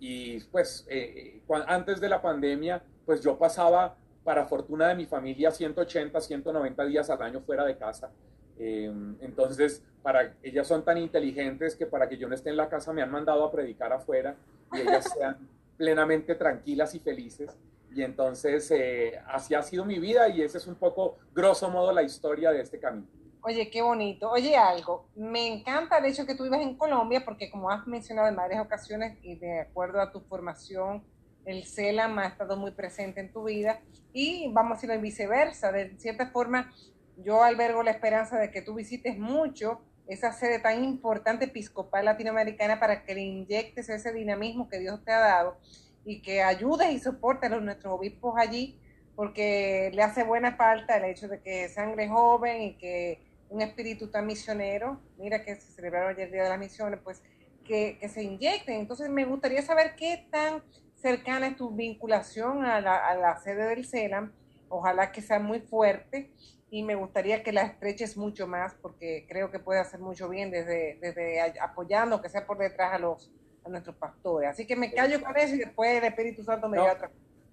y 0.00 0.40
pues 0.44 0.84
eh, 0.88 1.40
antes 1.68 2.00
de 2.00 2.08
la 2.08 2.20
pandemia 2.20 2.82
pues 3.06 3.20
yo 3.20 3.38
pasaba 3.38 3.96
para 4.24 4.46
fortuna 4.46 4.88
de 4.88 4.94
mi 4.96 5.06
familia, 5.06 5.50
180, 5.50 6.20
190 6.20 6.84
días 6.86 7.10
al 7.10 7.22
año 7.22 7.40
fuera 7.40 7.64
de 7.64 7.76
casa. 7.76 8.10
Em, 8.58 9.16
entonces, 9.20 9.82
para 10.02 10.34
ellas 10.42 10.66
son 10.66 10.84
tan 10.84 10.98
inteligentes 10.98 11.74
que 11.74 11.86
para 11.86 12.08
que 12.08 12.16
yo 12.16 12.28
no 12.28 12.34
esté 12.34 12.50
en 12.50 12.56
la 12.56 12.68
casa 12.68 12.92
me 12.92 13.02
han 13.02 13.10
mandado 13.10 13.44
a 13.44 13.50
predicar 13.50 13.92
afuera 13.92 14.36
y 14.72 14.80
ellas 14.80 15.12
sean 15.18 15.36
plenamente 15.76 16.34
tranquilas 16.34 16.94
y 16.94 17.00
felices. 17.00 17.56
Y 17.94 18.02
entonces, 18.02 18.70
eh, 18.70 19.20
así 19.26 19.54
ha 19.54 19.62
sido 19.62 19.84
mi 19.84 19.98
vida 19.98 20.28
y 20.28 20.42
ese 20.42 20.58
es 20.58 20.66
un 20.66 20.76
poco, 20.76 21.18
grosso 21.34 21.68
modo, 21.70 21.92
la 21.92 22.02
historia 22.02 22.50
de 22.52 22.60
este 22.60 22.78
camino. 22.78 23.06
Oye, 23.44 23.70
qué 23.70 23.82
bonito. 23.82 24.30
Oye, 24.30 24.56
algo, 24.56 25.08
me 25.16 25.48
encanta 25.48 25.98
el 25.98 26.04
hecho 26.04 26.24
que 26.24 26.36
tú 26.36 26.44
vivas 26.44 26.60
en 26.60 26.76
Colombia 26.76 27.24
porque 27.24 27.50
como 27.50 27.70
has 27.70 27.84
mencionado 27.88 28.28
en 28.28 28.36
varias 28.36 28.64
ocasiones 28.64 29.18
y 29.20 29.34
de 29.34 29.62
acuerdo 29.62 30.00
a 30.00 30.12
tu 30.12 30.20
formación 30.20 31.02
el 31.44 31.66
CELAM 31.66 32.20
ha 32.20 32.26
estado 32.26 32.56
muy 32.56 32.70
presente 32.70 33.20
en 33.20 33.32
tu 33.32 33.42
vida 33.42 33.80
y 34.12 34.48
vamos 34.52 34.72
a 34.72 34.74
decirlo 34.76 35.00
viceversa. 35.00 35.72
De 35.72 35.98
cierta 35.98 36.30
forma, 36.30 36.72
yo 37.16 37.42
albergo 37.42 37.82
la 37.82 37.90
esperanza 37.90 38.38
de 38.38 38.52
que 38.52 38.62
tú 38.62 38.74
visites 38.74 39.18
mucho 39.18 39.80
esa 40.06 40.32
sede 40.32 40.60
tan 40.60 40.84
importante 40.84 41.46
episcopal 41.46 42.04
latinoamericana 42.04 42.78
para 42.78 43.04
que 43.04 43.16
le 43.16 43.22
inyectes 43.22 43.88
ese 43.88 44.12
dinamismo 44.12 44.68
que 44.68 44.78
Dios 44.78 45.04
te 45.04 45.10
ha 45.10 45.18
dado 45.18 45.56
y 46.04 46.22
que 46.22 46.44
ayudes 46.44 46.92
y 46.92 47.00
soportes 47.00 47.50
a 47.50 47.56
nuestros 47.58 47.92
obispos 47.92 48.34
allí, 48.36 48.78
porque 49.16 49.90
le 49.94 50.02
hace 50.02 50.22
buena 50.22 50.54
falta 50.54 50.96
el 50.96 51.06
hecho 51.06 51.26
de 51.26 51.40
que 51.40 51.68
sangre 51.68 52.08
joven 52.08 52.62
y 52.62 52.78
que 52.78 53.31
un 53.52 53.60
espíritu 53.60 54.08
tan 54.08 54.26
misionero, 54.26 54.98
mira 55.18 55.44
que 55.44 55.54
se 55.54 55.72
celebraron 55.72 56.10
ayer 56.10 56.26
el 56.26 56.32
Día 56.32 56.44
de 56.44 56.48
las 56.48 56.58
Misiones, 56.58 57.00
pues 57.04 57.22
que, 57.64 57.98
que 58.00 58.08
se 58.08 58.22
inyecten. 58.22 58.80
Entonces 58.80 59.10
me 59.10 59.26
gustaría 59.26 59.62
saber 59.62 59.94
qué 59.94 60.26
tan 60.30 60.62
cercana 60.94 61.48
es 61.48 61.56
tu 61.56 61.70
vinculación 61.70 62.64
a 62.64 62.80
la, 62.80 62.96
a 62.96 63.14
la 63.14 63.36
sede 63.40 63.66
del 63.68 63.84
CELAM. 63.84 64.32
Ojalá 64.68 65.12
que 65.12 65.20
sea 65.20 65.38
muy 65.38 65.60
fuerte 65.60 66.32
y 66.70 66.82
me 66.82 66.94
gustaría 66.94 67.42
que 67.42 67.52
la 67.52 67.62
estreches 67.62 68.16
mucho 68.16 68.46
más 68.46 68.74
porque 68.80 69.26
creo 69.28 69.50
que 69.50 69.58
puede 69.58 69.80
hacer 69.80 70.00
mucho 70.00 70.30
bien 70.30 70.50
desde, 70.50 70.98
desde 71.02 71.40
apoyando, 71.60 72.22
que 72.22 72.30
sea 72.30 72.46
por 72.46 72.56
detrás 72.56 72.94
a 72.94 72.98
los 72.98 73.30
a 73.64 73.68
nuestros 73.68 73.94
pastores. 73.96 74.48
Así 74.50 74.66
que 74.66 74.74
me 74.74 74.92
callo 74.92 75.22
con 75.22 75.36
eso 75.36 75.54
y 75.54 75.58
después 75.58 75.90
el 75.98 76.04
Espíritu 76.04 76.42
Santo 76.42 76.68
me 76.68 76.78
no, 76.78 76.84
otra. 76.84 77.10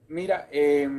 Mira, 0.08 0.48
eh, 0.50 0.90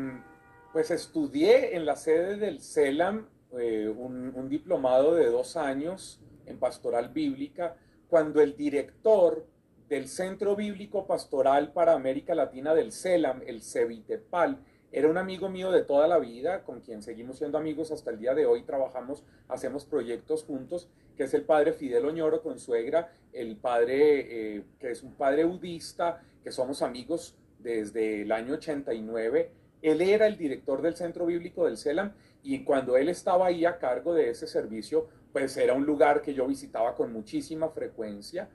pues 0.72 0.90
estudié 0.90 1.74
en 1.74 1.84
la 1.86 1.96
sede 1.96 2.36
del 2.36 2.60
CELAM 2.60 3.26
eh, 3.58 3.88
un, 3.88 4.48
diplomado 4.48 5.14
de 5.14 5.26
dos 5.26 5.56
años 5.56 6.20
en 6.46 6.58
pastoral 6.58 7.08
bíblica, 7.08 7.76
cuando 8.08 8.40
el 8.40 8.56
director 8.56 9.46
del 9.88 10.08
Centro 10.08 10.54
Bíblico 10.54 11.06
Pastoral 11.06 11.72
para 11.72 11.94
América 11.94 12.34
Latina 12.34 12.74
del 12.74 12.92
CELAM, 12.92 13.42
el 13.46 13.62
CEVITEPAL. 13.62 14.58
Era 14.92 15.08
un 15.08 15.18
amigo 15.18 15.48
mío 15.48 15.70
de 15.70 15.82
toda 15.82 16.08
la 16.08 16.18
vida, 16.18 16.62
con 16.64 16.80
quien 16.80 17.02
seguimos 17.02 17.38
siendo 17.38 17.58
amigos 17.58 17.90
hasta 17.92 18.10
el 18.10 18.18
día 18.18 18.34
de 18.34 18.46
hoy, 18.46 18.62
trabajamos, 18.62 19.24
hacemos 19.48 19.84
proyectos 19.84 20.44
juntos, 20.44 20.88
que 21.16 21.24
es 21.24 21.34
el 21.34 21.42
padre 21.42 21.72
Fidel 21.72 22.06
Oñoro 22.06 22.42
con 22.42 22.58
suegra, 22.58 23.12
el 23.32 23.56
padre 23.56 24.56
eh, 24.56 24.64
que 24.78 24.90
es 24.90 25.02
un 25.02 25.14
padre 25.14 25.44
budista, 25.44 26.22
que 26.42 26.50
somos 26.50 26.82
amigos 26.82 27.36
desde 27.58 28.22
el 28.22 28.32
año 28.32 28.54
89. 28.54 29.50
Él 29.82 30.00
era 30.02 30.26
el 30.26 30.36
director 30.36 30.82
del 30.82 30.96
Centro 30.96 31.26
Bíblico 31.26 31.64
del 31.64 31.78
CELAM 31.78 32.12
y 32.42 32.64
cuando 32.64 32.96
él 32.96 33.08
estaba 33.08 33.46
ahí 33.46 33.64
a 33.64 33.78
cargo 33.78 34.14
de 34.14 34.30
ese 34.30 34.46
servicio, 34.46 35.08
pues 35.32 35.56
era 35.56 35.74
un 35.74 35.84
lugar 35.84 36.22
que 36.22 36.34
yo 36.34 36.46
visitaba 36.46 36.94
con 36.94 37.12
muchísima 37.12 37.68
frecuencia 37.68 38.48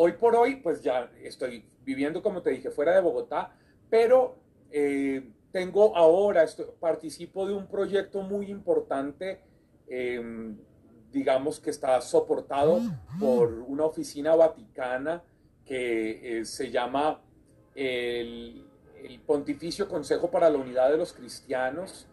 Hoy 0.00 0.12
por 0.12 0.36
hoy, 0.36 0.54
pues 0.54 0.80
ya 0.80 1.10
estoy 1.24 1.64
viviendo, 1.84 2.22
como 2.22 2.40
te 2.40 2.50
dije, 2.50 2.70
fuera 2.70 2.94
de 2.94 3.00
Bogotá, 3.00 3.52
pero 3.90 4.36
eh, 4.70 5.28
tengo 5.50 5.96
ahora, 5.96 6.46
participo 6.78 7.44
de 7.48 7.54
un 7.54 7.66
proyecto 7.66 8.22
muy 8.22 8.48
importante, 8.48 9.40
em, 9.88 10.56
digamos 11.10 11.58
que 11.58 11.70
está 11.70 12.00
soportado 12.00 12.80
por 13.18 13.52
una 13.66 13.86
oficina 13.86 14.36
vaticana 14.36 15.24
que 15.64 16.38
eh, 16.38 16.44
se 16.44 16.70
llama 16.70 17.20
el, 17.74 18.64
el 19.02 19.18
Pontificio 19.26 19.88
Consejo 19.88 20.30
para 20.30 20.48
la 20.48 20.58
Unidad 20.58 20.92
de 20.92 20.96
los 20.96 21.12
Cristianos. 21.12 22.06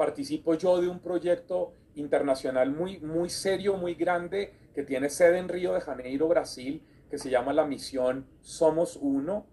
Participo 0.00 0.54
yo 0.54 0.80
de 0.80 0.88
un 0.88 0.98
proyecto 1.00 1.74
internacional 1.94 2.70
muy, 2.70 3.00
muy 3.00 3.28
serio, 3.28 3.76
muy 3.76 3.94
grande, 3.94 4.54
que 4.74 4.82
tiene 4.82 5.10
sede 5.10 5.36
en 5.36 5.46
Río 5.46 5.74
de 5.74 5.82
Janeiro, 5.82 6.26
Brasil, 6.26 6.82
que 7.10 7.18
se 7.18 7.28
llama 7.28 7.52
la 7.52 7.66
misión 7.66 8.26
Somos 8.40 8.96
Uno 8.96 9.44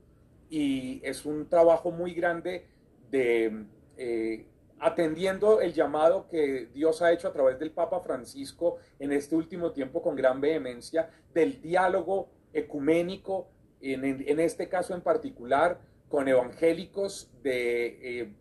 y 0.50 1.02
es 1.04 1.26
un 1.26 1.50
trabajo 1.50 1.92
muy 1.92 2.14
grande 2.14 2.66
de 3.12 3.66
eh, 3.98 4.46
atendiendo 4.80 5.60
el 5.60 5.74
llamado 5.74 6.30
que 6.30 6.70
Dios 6.74 7.02
ha 7.02 7.12
hecho 7.12 7.28
a 7.28 7.34
través 7.34 7.60
del 7.60 7.72
Papa 7.72 8.00
Francisco 8.00 8.78
en 9.00 9.12
este 9.12 9.36
último 9.36 9.74
tiempo 9.74 10.02
con 10.02 10.16
gran 10.16 10.40
vehemencia 10.40 11.10
del 11.34 11.62
diálogo 11.62 12.30
ecuménico, 12.54 13.50
en, 13.82 14.06
en 14.06 14.40
este 14.40 14.70
caso 14.70 14.96
en 14.96 15.02
particular 15.02 15.82
con 16.08 16.30
evangélicos 16.30 17.30
de, 17.44 18.22
eh, 18.22 18.34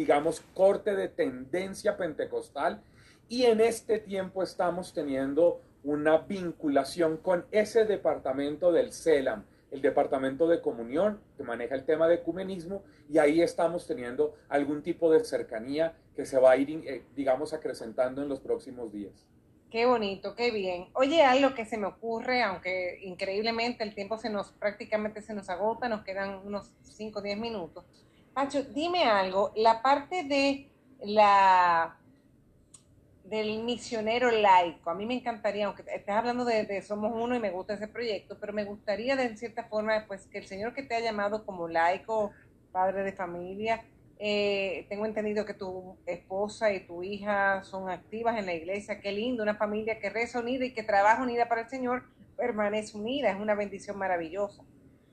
digamos, 0.00 0.40
corte 0.54 0.96
de 0.96 1.08
tendencia 1.08 1.98
pentecostal. 1.98 2.82
Y 3.28 3.44
en 3.44 3.60
este 3.60 3.98
tiempo 3.98 4.42
estamos 4.42 4.94
teniendo 4.94 5.60
una 5.84 6.16
vinculación 6.16 7.18
con 7.18 7.44
ese 7.50 7.84
departamento 7.84 8.72
del 8.72 8.94
CELAM, 8.94 9.44
el 9.70 9.82
departamento 9.82 10.48
de 10.48 10.62
comunión 10.62 11.20
que 11.36 11.42
maneja 11.42 11.74
el 11.74 11.84
tema 11.84 12.08
de 12.08 12.14
ecumenismo, 12.14 12.82
y 13.10 13.18
ahí 13.18 13.42
estamos 13.42 13.86
teniendo 13.86 14.34
algún 14.48 14.82
tipo 14.82 15.12
de 15.12 15.22
cercanía 15.22 15.94
que 16.16 16.24
se 16.24 16.40
va 16.40 16.52
a 16.52 16.56
ir, 16.56 16.82
eh, 16.86 17.02
digamos, 17.14 17.52
acrecentando 17.52 18.22
en 18.22 18.30
los 18.30 18.40
próximos 18.40 18.90
días. 18.90 19.26
Qué 19.70 19.84
bonito, 19.84 20.34
qué 20.34 20.50
bien. 20.50 20.88
Oye, 20.94 21.22
algo 21.22 21.54
que 21.54 21.66
se 21.66 21.76
me 21.76 21.88
ocurre, 21.88 22.42
aunque 22.42 23.00
increíblemente 23.02 23.84
el 23.84 23.94
tiempo 23.94 24.16
se 24.16 24.30
nos 24.30 24.50
prácticamente 24.52 25.20
se 25.20 25.34
nos 25.34 25.50
agota, 25.50 25.90
nos 25.90 26.04
quedan 26.04 26.40
unos 26.46 26.72
5 26.84 27.18
o 27.18 27.22
10 27.22 27.38
minutos. 27.38 27.84
Pacho, 28.34 28.62
dime 28.62 29.04
algo, 29.04 29.52
la 29.56 29.82
parte 29.82 30.24
de 30.24 30.68
la 31.02 31.96
del 33.24 33.62
misionero 33.62 34.30
laico. 34.30 34.90
A 34.90 34.94
mí 34.94 35.06
me 35.06 35.14
encantaría, 35.14 35.66
aunque 35.66 35.84
estás 35.94 36.16
hablando 36.16 36.44
de, 36.44 36.82
Somos 36.82 37.12
Uno 37.14 37.34
y 37.36 37.38
me 37.38 37.50
gusta 37.50 37.74
ese 37.74 37.86
proyecto, 37.86 38.36
pero 38.40 38.52
me 38.52 38.64
gustaría 38.64 39.14
de 39.16 39.36
cierta 39.36 39.64
forma 39.64 40.04
pues 40.08 40.26
que 40.26 40.38
el 40.38 40.46
Señor 40.46 40.74
que 40.74 40.82
te 40.82 40.94
ha 40.94 41.00
llamado 41.00 41.44
como 41.44 41.68
laico, 41.68 42.32
padre 42.72 43.02
de 43.02 43.12
familia, 43.12 43.84
Eh, 44.22 44.84
tengo 44.90 45.06
entendido 45.06 45.46
que 45.46 45.54
tu 45.54 45.96
esposa 46.04 46.70
y 46.74 46.80
tu 46.86 47.02
hija 47.02 47.62
son 47.64 47.88
activas 47.88 48.38
en 48.38 48.44
la 48.44 48.52
iglesia. 48.52 49.00
Qué 49.00 49.12
lindo, 49.12 49.42
una 49.42 49.54
familia 49.54 49.98
que 49.98 50.10
reza 50.10 50.40
unida 50.40 50.66
y 50.66 50.74
que 50.74 50.82
trabaja 50.82 51.22
unida 51.22 51.48
para 51.48 51.62
el 51.62 51.68
Señor, 51.70 52.04
permanece 52.36 52.98
unida. 52.98 53.30
Es 53.30 53.40
una 53.40 53.54
bendición 53.54 53.96
maravillosa. 53.96 54.62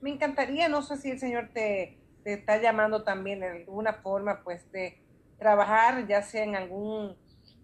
Me 0.01 0.09
encantaría, 0.09 0.67
no 0.67 0.81
sé 0.81 0.97
si 0.97 1.09
el 1.09 1.19
Señor 1.19 1.51
te, 1.53 1.97
te 2.27 2.33
está 2.33 2.61
llamando 2.61 3.05
también 3.05 3.39
de 3.39 3.47
alguna 3.47 3.93
forma, 3.93 4.41
pues 4.43 4.69
de 4.73 5.01
trabajar, 5.39 6.05
ya 6.07 6.21
sea 6.21 6.43
en 6.43 6.57
algún, 6.57 7.15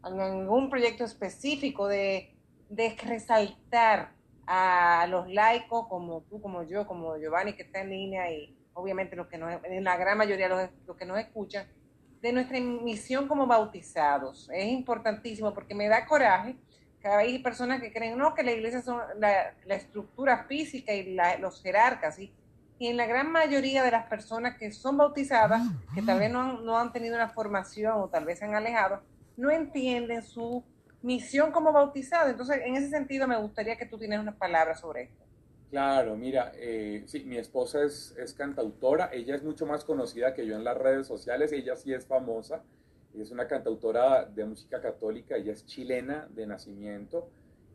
en 0.06 0.21
algún 0.21 0.69
proyecto 0.69 1.04
específico, 1.04 1.89
de, 1.89 2.34
de 2.69 2.95
resaltar 3.06 4.13
a 4.47 5.06
los 5.10 5.28
laicos 5.28 5.86
como 5.89 6.21
tú, 6.21 6.41
como 6.41 6.63
yo, 6.63 6.88
como 6.88 7.17
Giovanni 7.17 7.58
que 7.58 7.63
está 7.63 7.82
en 7.82 7.89
línea 7.89 8.32
y 8.32 8.58
obviamente 8.73 9.17
los 9.17 9.28
que 9.28 9.38
nos, 9.38 9.52
en 9.65 9.84
la 9.84 9.97
gran 9.97 10.17
mayoría 10.17 10.47
los, 10.47 10.69
los 10.88 10.95
que 10.95 11.06
nos 11.06 11.19
escuchan, 11.19 11.67
de 12.21 12.32
nuestra 12.32 12.58
misión 12.62 13.28
como 13.28 13.45
bautizados. 13.45 14.49
Es 14.54 14.67
importantísimo 14.67 15.54
porque 15.54 15.76
me 15.76 15.89
da 15.89 16.06
coraje 16.06 16.56
que 17.02 17.10
hay 17.10 17.39
personas 17.39 17.82
que 17.82 17.91
creen, 17.91 18.17
no, 18.17 18.34
que 18.34 18.43
la 18.43 18.54
iglesia 18.54 18.82
son 18.82 19.02
la, 19.19 19.56
la 19.65 19.76
estructura 19.76 20.45
física 20.45 20.93
y 20.93 21.15
la, 21.15 21.38
los 21.38 21.62
jerarcas, 21.62 22.17
y, 22.17 22.34
y 22.84 22.88
en 22.88 22.98
la 22.98 23.06
gran 23.06 23.32
mayoría 23.32 23.82
de 23.82 23.91
las 23.91 24.08
personas 24.08 24.58
que 24.58 24.69
son 24.74 24.98
bautizadas, 24.98 25.62
que 25.96 26.02
tal 26.02 26.19
vez 26.19 26.30
no 26.30 26.41
han, 26.41 26.65
no 26.65 26.78
han 26.78 26.91
tenido 26.91 27.15
una 27.15 27.30
formación 27.30 27.93
o 27.93 28.10
tal 28.10 28.26
vez 28.26 28.39
se 28.39 28.43
han 28.43 28.56
alejado, 28.56 29.00
no 29.38 29.52
entienden 29.52 30.22
su 30.22 30.62
misión 31.02 31.54
como 31.54 31.72
bautizado. 31.72 32.30
Entonces, 32.30 32.60
en 32.65 32.76
ese 32.76 32.89
sentido, 32.89 33.26
me 33.26 33.38
gustaría 33.38 33.78
que 33.78 33.86
tú 33.86 33.98
tienes 33.98 34.19
unas 34.19 34.36
palabras 34.36 34.82
sobre 34.82 35.04
esto. 35.04 35.24
Claro, 35.72 36.17
mira, 36.17 36.52
eh, 36.56 37.04
sí, 37.06 37.24
mi 37.24 37.38
esposa 37.38 37.84
es, 37.84 38.17
es, 38.17 38.34
cantautora, 38.34 39.12
ella 39.13 39.34
es 39.34 39.43
mucho 39.43 39.65
más 39.65 39.86
conocida 39.86 40.34
que 40.34 40.46
yo 40.46 40.58
en 40.58 40.65
las 40.65 40.78
redes 40.78 41.08
sociales, 41.08 41.54
ella 41.54 41.78
sí 41.78 41.93
es 41.93 42.06
famosa, 42.06 42.63
es 43.17 43.32
una 43.32 43.48
cantautora 43.48 44.26
de 44.26 44.43
música 44.43 44.82
católica, 44.82 45.38
ella 45.38 45.54
es 45.54 45.65
chilena 45.65 46.28
de 46.32 46.48
nacimiento, 46.48 47.30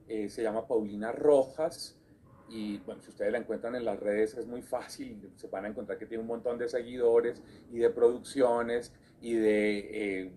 eh, 0.06 0.28
se 0.28 0.42
llama 0.42 0.68
Paulina 0.68 1.12
Rojas 1.12 1.97
y 2.50 2.78
bueno, 2.78 3.02
si 3.02 3.10
ustedes 3.10 3.32
la 3.32 3.38
encuentran 3.38 3.74
en 3.74 3.84
las 3.84 3.98
redes 4.00 4.34
es 4.36 4.46
muy 4.46 4.62
fácil, 4.62 5.30
se 5.36 5.48
van 5.48 5.64
a 5.64 5.68
encontrar 5.68 5.98
que 5.98 6.06
tiene 6.06 6.22
un 6.22 6.28
montón 6.28 6.58
de 6.58 6.68
seguidores 6.68 7.42
y 7.72 7.78
de 7.78 7.90
producciones 7.90 8.92
y 9.20 9.34
de 9.34 9.78
eh, 9.78 10.32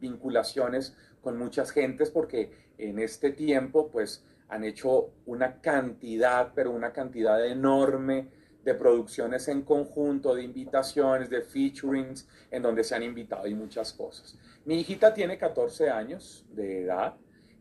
vinculaciones 0.00 0.96
con 1.20 1.38
muchas 1.38 1.70
gentes 1.70 2.10
porque 2.10 2.50
en 2.78 2.98
este 2.98 3.30
tiempo 3.30 3.90
pues 3.90 4.24
han 4.48 4.64
hecho 4.64 5.10
una 5.24 5.60
cantidad, 5.60 6.52
pero 6.54 6.72
una 6.72 6.92
cantidad 6.92 7.44
enorme 7.46 8.28
de 8.64 8.74
producciones 8.74 9.48
en 9.48 9.62
conjunto, 9.62 10.34
de 10.34 10.42
invitaciones, 10.42 11.30
de 11.30 11.42
featurings, 11.42 12.28
en 12.50 12.62
donde 12.62 12.84
se 12.84 12.94
han 12.94 13.02
invitado 13.02 13.46
y 13.46 13.54
muchas 13.54 13.92
cosas. 13.92 14.38
Mi 14.64 14.78
hijita 14.80 15.12
tiene 15.14 15.38
14 15.38 15.90
años 15.90 16.44
de 16.50 16.82
edad 16.82 17.16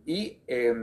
y 0.05 0.39
eh, 0.47 0.73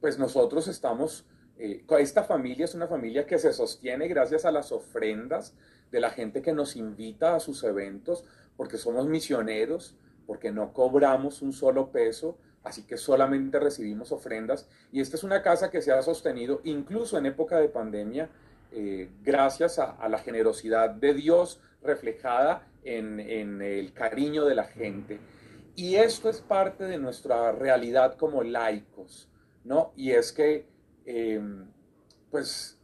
pues 0.00 0.18
nosotros 0.18 0.68
estamos, 0.68 1.24
eh, 1.58 1.84
esta 1.98 2.24
familia 2.24 2.64
es 2.64 2.74
una 2.74 2.86
familia 2.86 3.26
que 3.26 3.38
se 3.38 3.52
sostiene 3.52 4.08
gracias 4.08 4.44
a 4.44 4.52
las 4.52 4.72
ofrendas 4.72 5.54
de 5.90 6.00
la 6.00 6.10
gente 6.10 6.42
que 6.42 6.52
nos 6.52 6.76
invita 6.76 7.34
a 7.34 7.40
sus 7.40 7.62
eventos, 7.62 8.24
porque 8.56 8.78
somos 8.78 9.06
misioneros, 9.06 9.96
porque 10.26 10.50
no 10.50 10.72
cobramos 10.72 11.42
un 11.42 11.52
solo 11.52 11.90
peso, 11.90 12.36
así 12.64 12.82
que 12.82 12.96
solamente 12.96 13.60
recibimos 13.60 14.10
ofrendas. 14.10 14.68
Y 14.90 15.00
esta 15.00 15.16
es 15.16 15.22
una 15.22 15.42
casa 15.42 15.70
que 15.70 15.82
se 15.82 15.92
ha 15.92 16.02
sostenido 16.02 16.60
incluso 16.64 17.18
en 17.18 17.26
época 17.26 17.58
de 17.58 17.68
pandemia, 17.68 18.28
eh, 18.72 19.08
gracias 19.22 19.78
a, 19.78 20.08
la 20.08 20.18
generosidad 20.18 20.90
de 20.90 21.14
Dios 21.14 21.60
reflejada 21.82 22.66
en, 22.82 23.20
el 23.20 23.92
cariño 23.92 24.44
de 24.46 24.54
la 24.56 24.64
gente. 24.64 25.20
Y 25.76 25.96
esto 25.96 26.28
es 26.28 26.40
parte 26.40 26.84
de 26.84 26.98
nuestra 26.98 27.52
realidad 27.52 28.16
como 28.16 28.42
laicos, 28.42 29.28
¿no? 29.64 29.92
Y 29.96 30.12
es 30.12 30.32
que, 30.32 30.66
eh, 31.06 31.40
pues, 32.30 32.78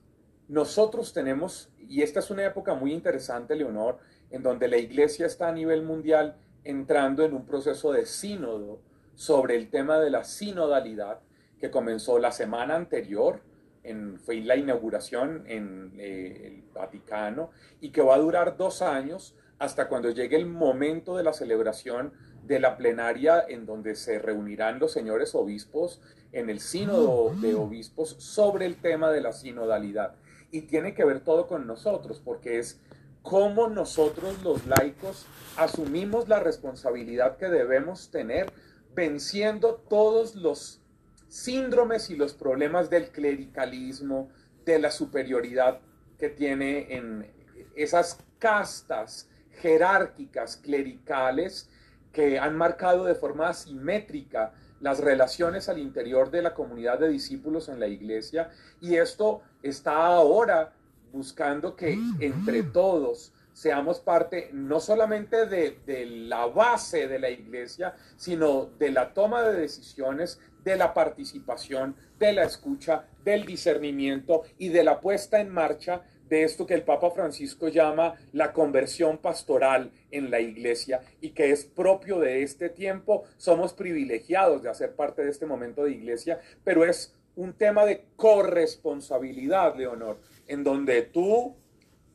nosotros 0.48 1.12
tenemos, 1.12 1.70
y 1.78 2.02
esta 2.02 2.20
es 2.20 2.30
una 2.30 2.44
época 2.44 2.74
muy 2.74 2.92
interesante, 2.92 3.54
Leonor, 3.54 3.98
en 4.30 4.42
donde 4.42 4.68
la 4.68 4.78
iglesia 4.78 5.26
está 5.26 5.48
a 5.48 5.52
nivel 5.52 5.82
mundial 5.82 6.36
entrando 6.64 7.24
en 7.24 7.34
un 7.34 7.46
proceso 7.46 7.92
de 7.92 8.06
sínodo, 8.06 8.80
sobre 9.20 9.56
el 9.56 9.68
tema 9.68 9.98
de 9.98 10.08
la 10.08 10.24
sinodalidad 10.24 11.20
que 11.58 11.70
comenzó 11.70 12.18
la 12.18 12.32
semana 12.32 12.74
anterior, 12.74 13.42
en, 13.82 14.18
fue 14.18 14.40
la 14.40 14.56
inauguración 14.56 15.44
en 15.46 15.92
eh, 15.98 16.42
el 16.46 16.62
Vaticano 16.72 17.50
y 17.82 17.90
que 17.90 18.00
va 18.00 18.14
a 18.14 18.18
durar 18.18 18.56
dos 18.56 18.80
años 18.80 19.36
hasta 19.58 19.88
cuando 19.88 20.10
llegue 20.10 20.36
el 20.36 20.46
momento 20.46 21.18
de 21.18 21.22
la 21.22 21.34
celebración 21.34 22.14
de 22.46 22.60
la 22.60 22.78
plenaria 22.78 23.44
en 23.46 23.66
donde 23.66 23.94
se 23.94 24.18
reunirán 24.18 24.78
los 24.78 24.92
señores 24.92 25.34
obispos 25.34 26.00
en 26.32 26.50
el 26.50 26.60
sínodo 26.60 27.34
de 27.40 27.54
obispos 27.54 28.16
sobre 28.18 28.66
el 28.66 28.76
tema 28.76 29.10
de 29.10 29.20
la 29.20 29.32
sinodalidad. 29.32 30.14
Y 30.50 30.62
tiene 30.62 30.94
que 30.94 31.04
ver 31.04 31.20
todo 31.20 31.46
con 31.46 31.66
nosotros, 31.66 32.20
porque 32.24 32.58
es 32.58 32.80
cómo 33.22 33.68
nosotros 33.68 34.42
los 34.42 34.66
laicos 34.66 35.26
asumimos 35.56 36.28
la 36.28 36.40
responsabilidad 36.40 37.36
que 37.36 37.48
debemos 37.48 38.10
tener 38.10 38.52
venciendo 38.94 39.74
todos 39.88 40.34
los 40.34 40.80
síndromes 41.28 42.10
y 42.10 42.16
los 42.16 42.34
problemas 42.34 42.90
del 42.90 43.10
clericalismo, 43.10 44.30
de 44.64 44.78
la 44.78 44.90
superioridad 44.90 45.80
que 46.18 46.28
tiene 46.28 46.94
en 46.94 47.30
esas 47.76 48.18
castas 48.38 49.28
jerárquicas 49.60 50.56
clericales 50.56 51.68
que 52.12 52.38
han 52.38 52.56
marcado 52.56 53.04
de 53.04 53.14
forma 53.14 53.48
asimétrica 53.48 54.52
las 54.80 54.98
relaciones 54.98 55.68
al 55.68 55.78
interior 55.78 56.30
de 56.30 56.42
la 56.42 56.54
comunidad 56.54 56.98
de 56.98 57.08
discípulos 57.08 57.68
en 57.68 57.80
la 57.80 57.86
iglesia 57.86 58.50
y 58.80 58.96
esto 58.96 59.42
está 59.62 60.06
ahora 60.06 60.72
buscando 61.12 61.76
que 61.76 61.98
entre 62.20 62.62
todos 62.62 63.32
seamos 63.52 64.00
parte 64.00 64.50
no 64.52 64.80
solamente 64.80 65.46
de, 65.46 65.78
de, 65.84 66.06
la 66.06 66.46
base 66.46 67.08
de 67.08 67.18
la 67.18 67.30
iglesia, 67.30 67.94
sino 68.16 68.70
de 68.78 68.90
la 68.90 69.12
toma 69.12 69.42
de 69.42 69.60
decisiones, 69.60 70.40
de 70.64 70.76
la 70.76 70.94
participación, 70.94 71.94
de 72.18 72.32
la 72.32 72.44
escucha, 72.44 73.04
del 73.24 73.44
discernimiento 73.44 74.42
y 74.56 74.68
de 74.68 74.84
la 74.84 75.00
puesta 75.00 75.40
en 75.40 75.50
marcha 75.50 76.02
de 76.30 76.44
esto 76.44 76.64
que 76.64 76.74
el 76.74 76.84
Papa 76.84 77.10
Francisco 77.10 77.68
llama 77.68 78.14
la 78.32 78.52
conversión 78.52 79.18
pastoral 79.18 79.90
en 80.12 80.30
la 80.30 80.40
iglesia 80.40 81.00
y 81.20 81.30
que 81.30 81.50
es 81.50 81.64
propio 81.64 82.20
de 82.20 82.42
este 82.42 82.70
tiempo. 82.70 83.24
Somos 83.36 83.74
privilegiados 83.74 84.62
de 84.62 84.70
hacer 84.70 84.94
parte 84.94 85.24
de 85.24 85.30
este 85.30 85.44
momento 85.44 85.84
de 85.84 85.90
iglesia, 85.90 86.40
pero 86.64 86.84
es 86.84 87.14
un 87.34 87.52
tema 87.52 87.84
de 87.84 88.04
corresponsabilidad, 88.16 89.74
Leonor, 89.76 90.20
en 90.46 90.62
donde 90.62 91.02
tú 91.02 91.56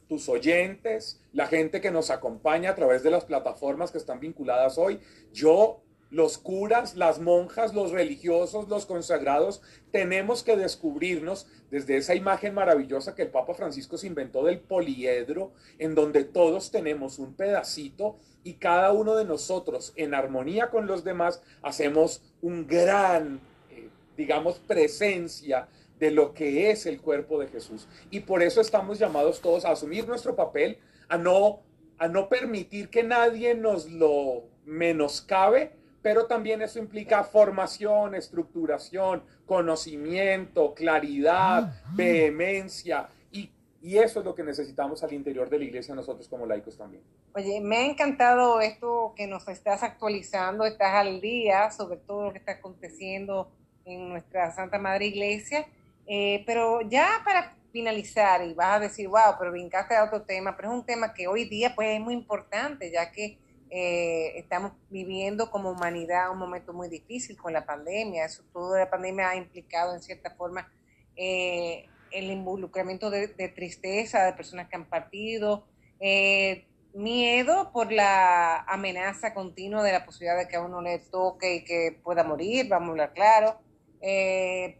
tus 0.07 0.29
oyentes, 0.29 1.19
la 1.33 1.47
gente 1.47 1.81
que 1.81 1.91
nos 1.91 2.09
acompaña 2.09 2.69
a 2.69 2.75
través 2.75 3.03
de 3.03 3.11
las 3.11 3.25
plataformas 3.25 3.91
que 3.91 3.97
están 3.97 4.19
vinculadas 4.19 4.77
hoy, 4.77 4.99
yo, 5.33 5.81
los 6.09 6.37
curas, 6.37 6.95
las 6.95 7.19
monjas, 7.19 7.73
los 7.73 7.91
religiosos, 7.91 8.69
los 8.69 8.85
consagrados, 8.85 9.61
tenemos 9.91 10.43
que 10.43 10.55
descubrirnos 10.55 11.47
desde 11.71 11.97
esa 11.97 12.15
imagen 12.15 12.53
maravillosa 12.53 13.15
que 13.15 13.23
el 13.23 13.29
Papa 13.29 13.53
Francisco 13.53 13.97
se 13.97 14.07
inventó 14.07 14.43
del 14.43 14.59
poliedro, 14.59 15.51
en 15.79 15.95
donde 15.95 16.23
todos 16.23 16.71
tenemos 16.71 17.19
un 17.19 17.33
pedacito 17.33 18.17
y 18.43 18.53
cada 18.53 18.91
uno 18.91 19.15
de 19.15 19.25
nosotros, 19.25 19.93
en 19.95 20.13
armonía 20.13 20.69
con 20.69 20.85
los 20.85 21.03
demás, 21.03 21.41
hacemos 21.63 22.21
un 22.41 22.67
gran, 22.67 23.41
eh, 23.71 23.89
digamos, 24.15 24.59
presencia 24.59 25.67
de 25.99 26.11
lo 26.11 26.33
que 26.33 26.69
es 26.69 26.85
el 26.85 27.01
cuerpo 27.01 27.39
de 27.39 27.47
Jesús. 27.47 27.87
Y 28.11 28.21
por 28.21 28.43
eso 28.43 28.61
estamos 28.61 28.99
llamados 28.99 29.41
todos 29.41 29.65
a 29.65 29.71
asumir 29.71 30.07
nuestro 30.07 30.35
papel, 30.35 30.77
a 31.07 31.17
no, 31.17 31.61
a 31.97 32.07
no 32.07 32.29
permitir 32.29 32.89
que 32.89 33.03
nadie 33.03 33.55
nos 33.55 33.89
lo 33.89 34.43
menoscabe, 34.65 35.71
pero 36.05 36.27
también 36.27 36.61
eso 36.61 36.77
implica 36.77 37.23
formación, 37.23 38.13
estructuración, 38.13 39.23
conocimiento, 39.47 40.75
claridad, 40.75 41.81
vehemencia. 41.95 43.09
Y, 43.31 43.51
y 43.81 43.97
eso 43.97 44.19
es 44.19 44.25
lo 44.25 44.35
que 44.35 44.43
necesitamos 44.43 45.03
al 45.03 45.13
interior 45.13 45.49
de 45.49 45.57
la 45.57 45.63
iglesia 45.63 45.95
nosotros 45.95 46.27
como 46.27 46.45
laicos 46.45 46.77
también. 46.77 47.01
Oye, 47.33 47.59
me 47.59 47.77
ha 47.77 47.85
encantado 47.87 48.61
esto 48.61 49.15
que 49.15 49.25
nos 49.25 49.47
estás 49.47 49.81
actualizando, 49.81 50.63
estás 50.65 50.93
al 50.93 51.21
día 51.21 51.71
sobre 51.71 51.97
todo 51.97 52.25
lo 52.25 52.31
que 52.33 52.37
está 52.37 52.51
aconteciendo 52.51 53.49
en 53.83 54.07
nuestra 54.09 54.51
Santa 54.51 54.77
Madre 54.77 55.07
Iglesia 55.07 55.65
eh, 56.05 56.43
pero 56.45 56.81
ya 56.81 57.21
para 57.23 57.55
finalizar, 57.71 58.45
y 58.45 58.53
vas 58.53 58.77
a 58.77 58.79
decir, 58.79 59.07
wow, 59.07 59.35
pero 59.39 59.49
brincaste 59.49 59.95
a 59.95 60.03
otro 60.03 60.21
tema, 60.21 60.55
pero 60.55 60.69
es 60.69 60.75
un 60.75 60.85
tema 60.85 61.15
que 61.15 61.27
hoy 61.27 61.45
día 61.45 61.73
pues 61.73 61.89
es 61.89 61.99
muy 61.99 62.13
importante, 62.13 62.91
ya 62.91 63.11
que 63.11 63.39
eh, 63.69 64.33
estamos 64.37 64.73
viviendo 64.89 65.49
como 65.51 65.71
humanidad 65.71 66.31
un 66.31 66.39
momento 66.39 66.73
muy 66.73 66.89
difícil 66.89 67.37
con 67.37 67.53
la 67.53 67.65
pandemia. 67.65 68.25
Eso, 68.25 68.43
todo 68.53 68.77
la 68.77 68.89
pandemia 68.89 69.29
ha 69.29 69.35
implicado 69.35 69.93
en 69.93 70.01
cierta 70.01 70.31
forma 70.31 70.71
eh, 71.15 71.87
el 72.11 72.31
involucramiento 72.31 73.09
de, 73.09 73.27
de, 73.27 73.49
tristeza 73.49 74.23
de 74.25 74.33
personas 74.33 74.69
que 74.69 74.75
han 74.75 74.85
partido, 74.85 75.65
eh, 75.99 76.65
miedo 76.93 77.71
por 77.73 77.91
la 77.91 78.61
amenaza 78.61 79.33
continua 79.33 79.83
de 79.83 79.91
la 79.91 80.05
posibilidad 80.05 80.37
de 80.37 80.47
que 80.47 80.55
a 80.55 80.61
uno 80.61 80.81
le 80.81 80.99
toque 80.99 81.55
y 81.55 81.63
que 81.65 81.99
pueda 82.03 82.23
morir, 82.23 82.67
vamos 82.69 82.87
a 82.87 82.91
hablar 82.91 83.13
claro, 83.13 83.59
eh, 84.01 84.79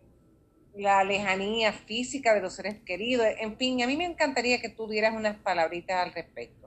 la 0.76 1.04
lejanía 1.04 1.74
física 1.74 2.34
de 2.34 2.42
los 2.42 2.56
seres 2.56 2.80
queridos, 2.86 3.28
en 3.40 3.58
fin, 3.58 3.82
a 3.84 3.88
mí 3.88 3.98
me 3.98 4.06
encantaría 4.06 4.62
que 4.62 4.70
tú 4.70 4.88
dieras 4.88 5.14
unas 5.14 5.38
palabritas 5.38 6.06
al 6.06 6.14
respecto, 6.14 6.65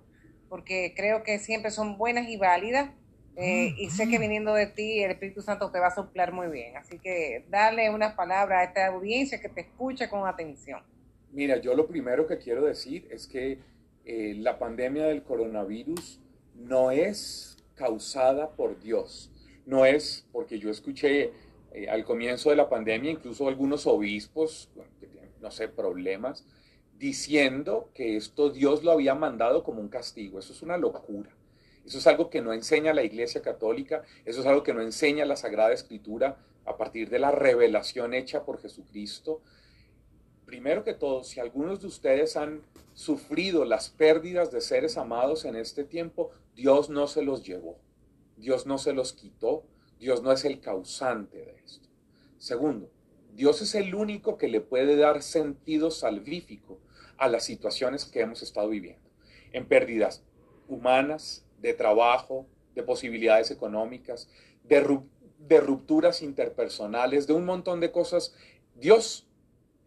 porque 0.48 0.94
creo 0.96 1.22
que 1.22 1.38
siempre 1.38 1.70
son 1.70 1.98
buenas 1.98 2.28
y 2.28 2.36
válidas. 2.36 2.90
Eh, 3.36 3.72
y 3.78 3.90
sé 3.90 4.08
que 4.08 4.18
viniendo 4.18 4.52
de 4.52 4.66
ti 4.66 5.00
el 5.00 5.12
Espíritu 5.12 5.42
Santo 5.42 5.70
te 5.70 5.78
va 5.78 5.88
a 5.88 5.94
soplar 5.94 6.32
muy 6.32 6.48
bien. 6.48 6.76
Así 6.76 6.98
que 6.98 7.44
dale 7.48 7.88
unas 7.90 8.14
palabras 8.14 8.60
a 8.60 8.64
esta 8.64 8.86
audiencia 8.86 9.40
que 9.40 9.48
te 9.48 9.60
escucha 9.60 10.10
con 10.10 10.26
atención. 10.26 10.82
Mira, 11.30 11.58
yo 11.58 11.74
lo 11.74 11.86
primero 11.86 12.26
que 12.26 12.38
quiero 12.38 12.64
decir 12.64 13.06
es 13.10 13.28
que 13.28 13.60
eh, 14.04 14.34
la 14.38 14.58
pandemia 14.58 15.04
del 15.04 15.22
coronavirus 15.22 16.20
no 16.54 16.90
es 16.90 17.58
causada 17.74 18.50
por 18.50 18.80
Dios, 18.80 19.30
no 19.66 19.84
es 19.84 20.26
porque 20.32 20.58
yo 20.58 20.70
escuché 20.70 21.30
eh, 21.72 21.88
al 21.88 22.04
comienzo 22.04 22.50
de 22.50 22.56
la 22.56 22.68
pandemia 22.68 23.10
incluso 23.10 23.46
algunos 23.46 23.86
obispos 23.86 24.70
que 24.98 25.06
tienen, 25.06 25.30
no 25.40 25.50
sé, 25.50 25.68
problemas, 25.68 26.44
diciendo 26.98 27.90
que 27.94 28.16
esto 28.16 28.50
Dios 28.50 28.82
lo 28.82 28.92
había 28.92 29.14
mandado 29.14 29.62
como 29.62 29.80
un 29.80 29.88
castigo. 29.88 30.38
Eso 30.38 30.52
es 30.52 30.62
una 30.62 30.76
locura. 30.76 31.30
Eso 31.86 31.98
es 31.98 32.06
algo 32.06 32.28
que 32.28 32.42
no 32.42 32.52
enseña 32.52 32.92
la 32.92 33.02
Iglesia 33.02 33.40
Católica, 33.40 34.02
eso 34.26 34.40
es 34.40 34.46
algo 34.46 34.62
que 34.62 34.74
no 34.74 34.82
enseña 34.82 35.24
la 35.24 35.36
Sagrada 35.36 35.72
Escritura 35.72 36.36
a 36.66 36.76
partir 36.76 37.08
de 37.08 37.18
la 37.18 37.30
revelación 37.30 38.12
hecha 38.12 38.44
por 38.44 38.60
Jesucristo 38.60 39.40
primero 40.48 40.82
que 40.82 40.94
todo, 40.94 41.24
si 41.24 41.40
algunos 41.40 41.82
de 41.82 41.88
ustedes 41.88 42.34
han 42.34 42.62
sufrido 42.94 43.66
las 43.66 43.90
pérdidas 43.90 44.50
de 44.50 44.62
seres 44.62 44.96
amados 44.96 45.44
en 45.44 45.56
este 45.56 45.84
tiempo, 45.84 46.30
Dios 46.56 46.88
no 46.88 47.06
se 47.06 47.20
los 47.20 47.44
llevó, 47.44 47.76
Dios 48.38 48.64
no 48.64 48.78
se 48.78 48.94
los 48.94 49.12
quitó, 49.12 49.64
Dios 50.00 50.22
no 50.22 50.32
es 50.32 50.46
el 50.46 50.60
causante 50.60 51.36
de 51.36 51.60
esto. 51.62 51.86
Segundo, 52.38 52.90
Dios 53.34 53.60
es 53.60 53.74
el 53.74 53.94
único 53.94 54.38
que 54.38 54.48
le 54.48 54.62
puede 54.62 54.96
dar 54.96 55.22
sentido 55.22 55.90
salvífico 55.90 56.78
a 57.18 57.28
las 57.28 57.44
situaciones 57.44 58.04
que 58.04 58.20
hemos 58.20 58.42
estado 58.42 58.68
viviendo, 58.68 59.10
en 59.52 59.66
pérdidas 59.66 60.24
humanas, 60.68 61.44
de 61.58 61.74
trabajo, 61.74 62.46
de 62.74 62.82
posibilidades 62.82 63.50
económicas, 63.50 64.28
de, 64.64 65.60
rupturas 65.60 66.22
interpersonales, 66.22 67.26
de 67.26 67.32
un 67.32 67.44
montón 67.44 67.80
de 67.80 67.90
cosas. 67.90 68.34
Dios 68.76 69.26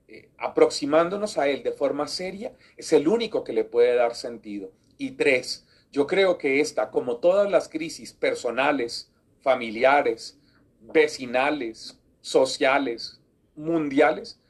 eh, 0.07 0.29
aproximándonos 0.38 1.38
a 1.38 1.47
Él 1.47 1.63
de 1.63 1.71
forma 1.71 2.07
seria, 2.07 2.53
es 2.75 2.91
el 2.91 3.07
único 3.07 3.43
que 3.43 3.53
le 3.53 3.63
puede 3.63 3.95
dar 3.95 4.15
sentido. 4.15 4.71
Y 4.97 5.11
tres, 5.11 5.65
yo 5.91 6.07
creo 6.07 6.38
que 6.38 6.59
esta, 6.59 6.91
como 6.91 7.17
todas 7.17 7.49
las 7.49 7.69
crisis 7.69 8.11
personales, 8.11 9.11
familiares, 9.39 10.38
vecinales, 10.82 11.97
sociales, 12.19 13.21
mundiales, 13.55 14.40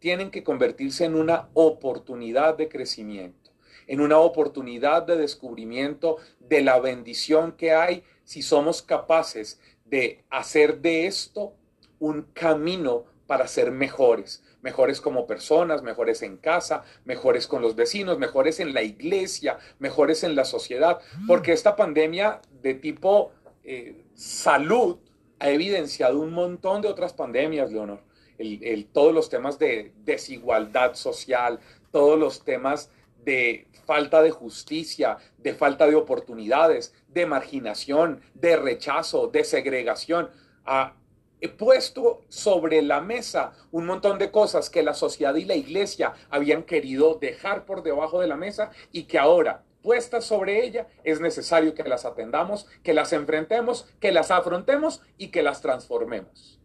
tienen 0.00 0.30
que 0.30 0.42
convertirse 0.42 1.04
en 1.04 1.14
una 1.14 1.48
oportunidad 1.54 2.56
de 2.56 2.68
crecimiento, 2.68 3.50
en 3.86 4.00
una 4.00 4.18
oportunidad 4.18 5.02
de 5.02 5.16
descubrimiento 5.16 6.16
de 6.40 6.62
la 6.62 6.80
bendición 6.80 7.52
que 7.52 7.72
hay 7.72 8.02
si 8.24 8.42
somos 8.42 8.82
capaces 8.82 9.60
de 9.84 10.24
hacer 10.30 10.80
de 10.80 11.06
esto 11.06 11.54
un 11.98 12.22
camino 12.32 13.04
para 13.26 13.46
ser 13.46 13.70
mejores, 13.70 14.42
mejores 14.62 15.00
como 15.00 15.26
personas, 15.26 15.82
mejores 15.82 16.22
en 16.22 16.36
casa, 16.36 16.82
mejores 17.04 17.46
con 17.46 17.62
los 17.62 17.76
vecinos, 17.76 18.18
mejores 18.18 18.58
en 18.58 18.74
la 18.74 18.82
iglesia, 18.82 19.58
mejores 19.78 20.24
en 20.24 20.34
la 20.34 20.44
sociedad, 20.44 21.00
mm. 21.18 21.26
porque 21.26 21.52
esta 21.52 21.76
pandemia 21.76 22.40
de 22.62 22.74
tipo 22.74 23.32
eh, 23.62 24.04
salud 24.14 24.98
ha 25.38 25.50
evidenciado 25.50 26.20
un 26.20 26.32
montón 26.32 26.82
de 26.82 26.88
otras 26.88 27.12
pandemias, 27.12 27.70
Leonor. 27.70 28.02
El, 28.40 28.86
todos 28.86 29.12
los 29.12 29.28
temas 29.28 29.58
de 29.58 29.92
desigualdad 30.04 30.94
social, 30.94 31.60
todos 31.92 32.18
los 32.18 32.42
temas 32.42 32.90
de 33.22 33.66
falta 33.84 34.22
de 34.22 34.30
justicia, 34.30 35.18
de 35.38 35.52
falta 35.52 35.86
de 35.86 35.94
oportunidades, 35.94 36.94
de 37.08 37.26
marginación, 37.26 38.22
de 38.34 38.56
rechazo, 38.56 39.26
de 39.28 39.44
segregación. 39.44 40.30
Ah, 40.64 40.94
he 41.40 41.48
puesto 41.48 42.22
sobre 42.28 42.82
la 42.82 43.00
mesa 43.00 43.52
un 43.72 43.86
montón 43.86 44.18
de 44.18 44.30
cosas 44.30 44.70
que 44.70 44.82
la 44.82 44.94
sociedad 44.94 45.34
y 45.34 45.44
la 45.44 45.56
iglesia 45.56 46.14
habían 46.30 46.62
querido 46.62 47.18
dejar 47.20 47.64
por 47.64 47.82
debajo 47.82 48.20
de 48.20 48.28
la 48.28 48.36
mesa 48.36 48.70
y 48.92 49.04
que 49.04 49.18
ahora, 49.18 49.64
puestas 49.82 50.24
sobre 50.24 50.64
ella, 50.64 50.86
es 51.04 51.20
necesario 51.20 51.74
que 51.74 51.84
las 51.84 52.04
atendamos, 52.04 52.66
que 52.82 52.94
las 52.94 53.12
enfrentemos, 53.12 53.86
que 54.00 54.12
las 54.12 54.30
afrontemos 54.30 55.02
y 55.18 55.28
que 55.28 55.42
las 55.42 55.60
transformemos. 55.62 56.59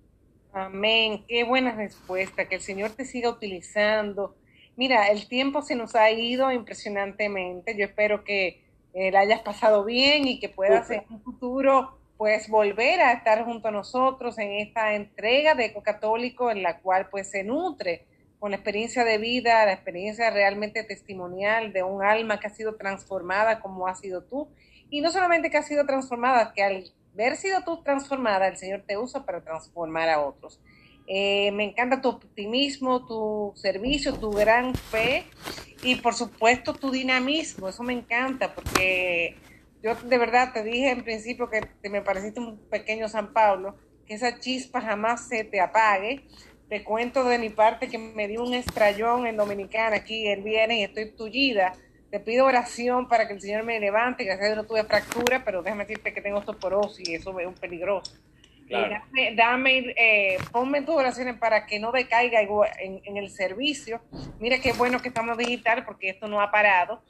Amén. 0.55 1.25
Qué 1.27 1.43
buena 1.43 1.71
respuesta. 1.71 2.47
Que 2.47 2.55
el 2.55 2.61
Señor 2.61 2.91
te 2.91 3.03
siga 3.03 3.29
utilizando. 3.29 4.37
Mira, 4.77 5.09
el 5.09 5.27
tiempo 5.27 5.61
se 5.61 5.75
nos 5.75 5.95
ha 5.95 6.09
ido 6.11 6.49
impresionantemente. 6.49 7.77
Yo 7.77 7.83
espero 7.83 8.23
que 8.23 8.63
eh, 8.93 9.11
la 9.11 9.19
hayas 9.19 9.41
pasado 9.41 9.83
bien 9.83 10.25
y 10.29 10.39
que 10.39 10.47
puedas 10.47 10.89
en 10.91 11.03
un 11.09 11.21
futuro 11.21 11.97
pues 12.15 12.47
volver 12.47 13.01
a 13.01 13.11
estar 13.11 13.43
junto 13.43 13.67
a 13.67 13.71
nosotros 13.71 14.39
en 14.39 14.53
esta 14.53 14.93
entrega 14.93 15.55
de 15.55 15.65
Eco 15.65 15.83
Católico 15.83 16.49
en 16.49 16.63
la 16.63 16.79
cual 16.79 17.09
pues 17.09 17.29
se 17.31 17.43
nutre 17.43 18.05
con 18.39 18.51
la 18.51 18.55
experiencia 18.55 19.03
de 19.03 19.17
vida, 19.17 19.65
la 19.65 19.73
experiencia 19.73 20.29
realmente 20.29 20.85
testimonial 20.85 21.73
de 21.73 21.83
un 21.83 22.01
alma 22.01 22.39
que 22.39 22.47
ha 22.47 22.51
sido 22.51 22.75
transformada 22.75 23.59
como 23.59 23.87
has 23.87 23.99
sido 23.99 24.23
tú. 24.23 24.47
Y 24.89 25.01
no 25.01 25.11
solamente 25.11 25.49
que 25.49 25.57
ha 25.57 25.63
sido 25.63 25.85
transformada, 25.85 26.53
que 26.53 26.63
al 26.63 26.85
haber 27.23 27.37
sido 27.37 27.63
tú 27.63 27.81
transformada, 27.83 28.47
el 28.47 28.57
Señor 28.57 28.83
te 28.85 28.97
usa 28.97 29.25
para 29.25 29.41
transformar 29.41 30.09
a 30.09 30.21
otros. 30.21 30.59
Eh, 31.07 31.51
me 31.51 31.63
encanta 31.63 32.01
tu 32.01 32.09
optimismo, 32.09 33.05
tu 33.05 33.53
servicio, 33.55 34.13
tu 34.15 34.31
gran 34.31 34.73
fe 34.73 35.25
y 35.83 35.95
por 35.95 36.15
supuesto 36.15 36.73
tu 36.73 36.91
dinamismo. 36.91 37.69
Eso 37.69 37.83
me 37.83 37.93
encanta 37.93 38.53
porque 38.53 39.35
yo 39.83 39.95
de 39.95 40.17
verdad 40.17 40.51
te 40.53 40.63
dije 40.63 40.89
en 40.89 41.03
principio 41.03 41.49
que 41.49 41.61
te 41.81 41.89
me 41.89 42.01
pareciste 42.01 42.39
un 42.39 42.57
pequeño 42.57 43.07
San 43.07 43.33
Pablo, 43.33 43.75
que 44.07 44.15
esa 44.15 44.39
chispa 44.39 44.81
jamás 44.81 45.27
se 45.27 45.43
te 45.43 45.61
apague. 45.61 46.25
Te 46.69 46.83
cuento 46.83 47.23
de 47.23 47.37
mi 47.37 47.49
parte 47.49 47.87
que 47.87 47.99
me 47.99 48.27
dio 48.27 48.43
un 48.43 48.55
estrellón 48.55 49.27
en 49.27 49.37
Dominicana 49.37 49.97
aquí 49.97 50.27
el 50.27 50.41
viernes 50.41 50.79
y 50.79 50.83
estoy 50.83 51.11
tullida. 51.11 51.73
Te 52.15 52.21
pido 52.21 52.45
oración 52.45 53.09
para 53.09 53.27
que 53.27 53.33
el 53.33 53.41
Señor 53.41 53.63
me 53.63 53.77
levante, 53.77 54.23
que 54.23 54.31
a 54.31 54.55
no 54.55 54.63
tuve 54.63 54.85
fractura, 54.85 55.43
pero 55.43 55.61
déjame 55.61 55.83
decirte 55.83 56.13
que 56.13 56.21
tengo 56.21 56.37
osteoporosis 56.37 57.09
y 57.09 57.15
eso 57.15 57.37
es 57.37 57.45
un 57.45 57.55
peligroso. 57.55 58.15
dame, 58.69 59.35
dame 59.35 59.93
eh, 59.97 60.37
ponme 60.49 60.81
tus 60.83 60.95
oraciones 60.95 61.35
para 61.37 61.65
que 61.65 61.77
no 61.77 61.91
decaiga 61.91 62.39
en, 62.39 63.01
en, 63.03 63.17
el 63.17 63.29
servicio. 63.29 63.99
Mira 64.39 64.59
qué 64.59 64.71
bueno 64.71 65.01
que 65.01 65.09
estamos 65.09 65.37
digital 65.37 65.83
porque 65.83 66.07
esto 66.07 66.29
no 66.29 66.39
ha 66.39 66.51
parado. 66.51 67.01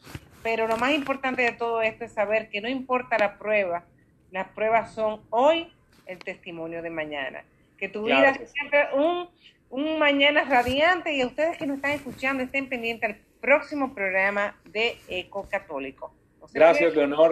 Pero 0.41 0.65
lo 0.65 0.75
más 0.77 0.91
importante 0.91 1.43
de 1.43 1.51
todo 1.51 1.83
esto 1.83 2.03
es 2.03 2.11
saber 2.11 2.49
que 2.49 2.59
no 2.59 2.67
importa 2.67 3.19
la 3.19 3.37
prueba, 3.37 3.85
las 4.31 4.47
pruebas 4.47 4.95
son 4.95 5.21
hoy 5.29 5.71
el 6.07 6.17
testimonio 6.17 6.81
de 6.81 6.89
mañana. 6.89 7.43
Que 7.77 7.89
tu 7.89 8.05
vida 8.05 8.33
sea 8.33 8.47
siempre 8.47 8.87
un, 8.95 9.29
un 9.69 9.99
mañana 9.99 10.45
radiante 10.45 11.13
y 11.13 11.21
a 11.21 11.27
ustedes 11.27 11.59
que 11.59 11.67
nos 11.67 11.75
están 11.75 11.91
escuchando 11.91 12.41
estén 12.41 12.67
pendientes 12.67 13.07
al 13.07 13.17
próximo 13.45 13.93
programa 13.93 14.55
de 14.65 14.97
Eco 15.07 15.47
Católico. 15.47 16.11
Gracias, 16.51 16.95
Leonor. 16.95 17.31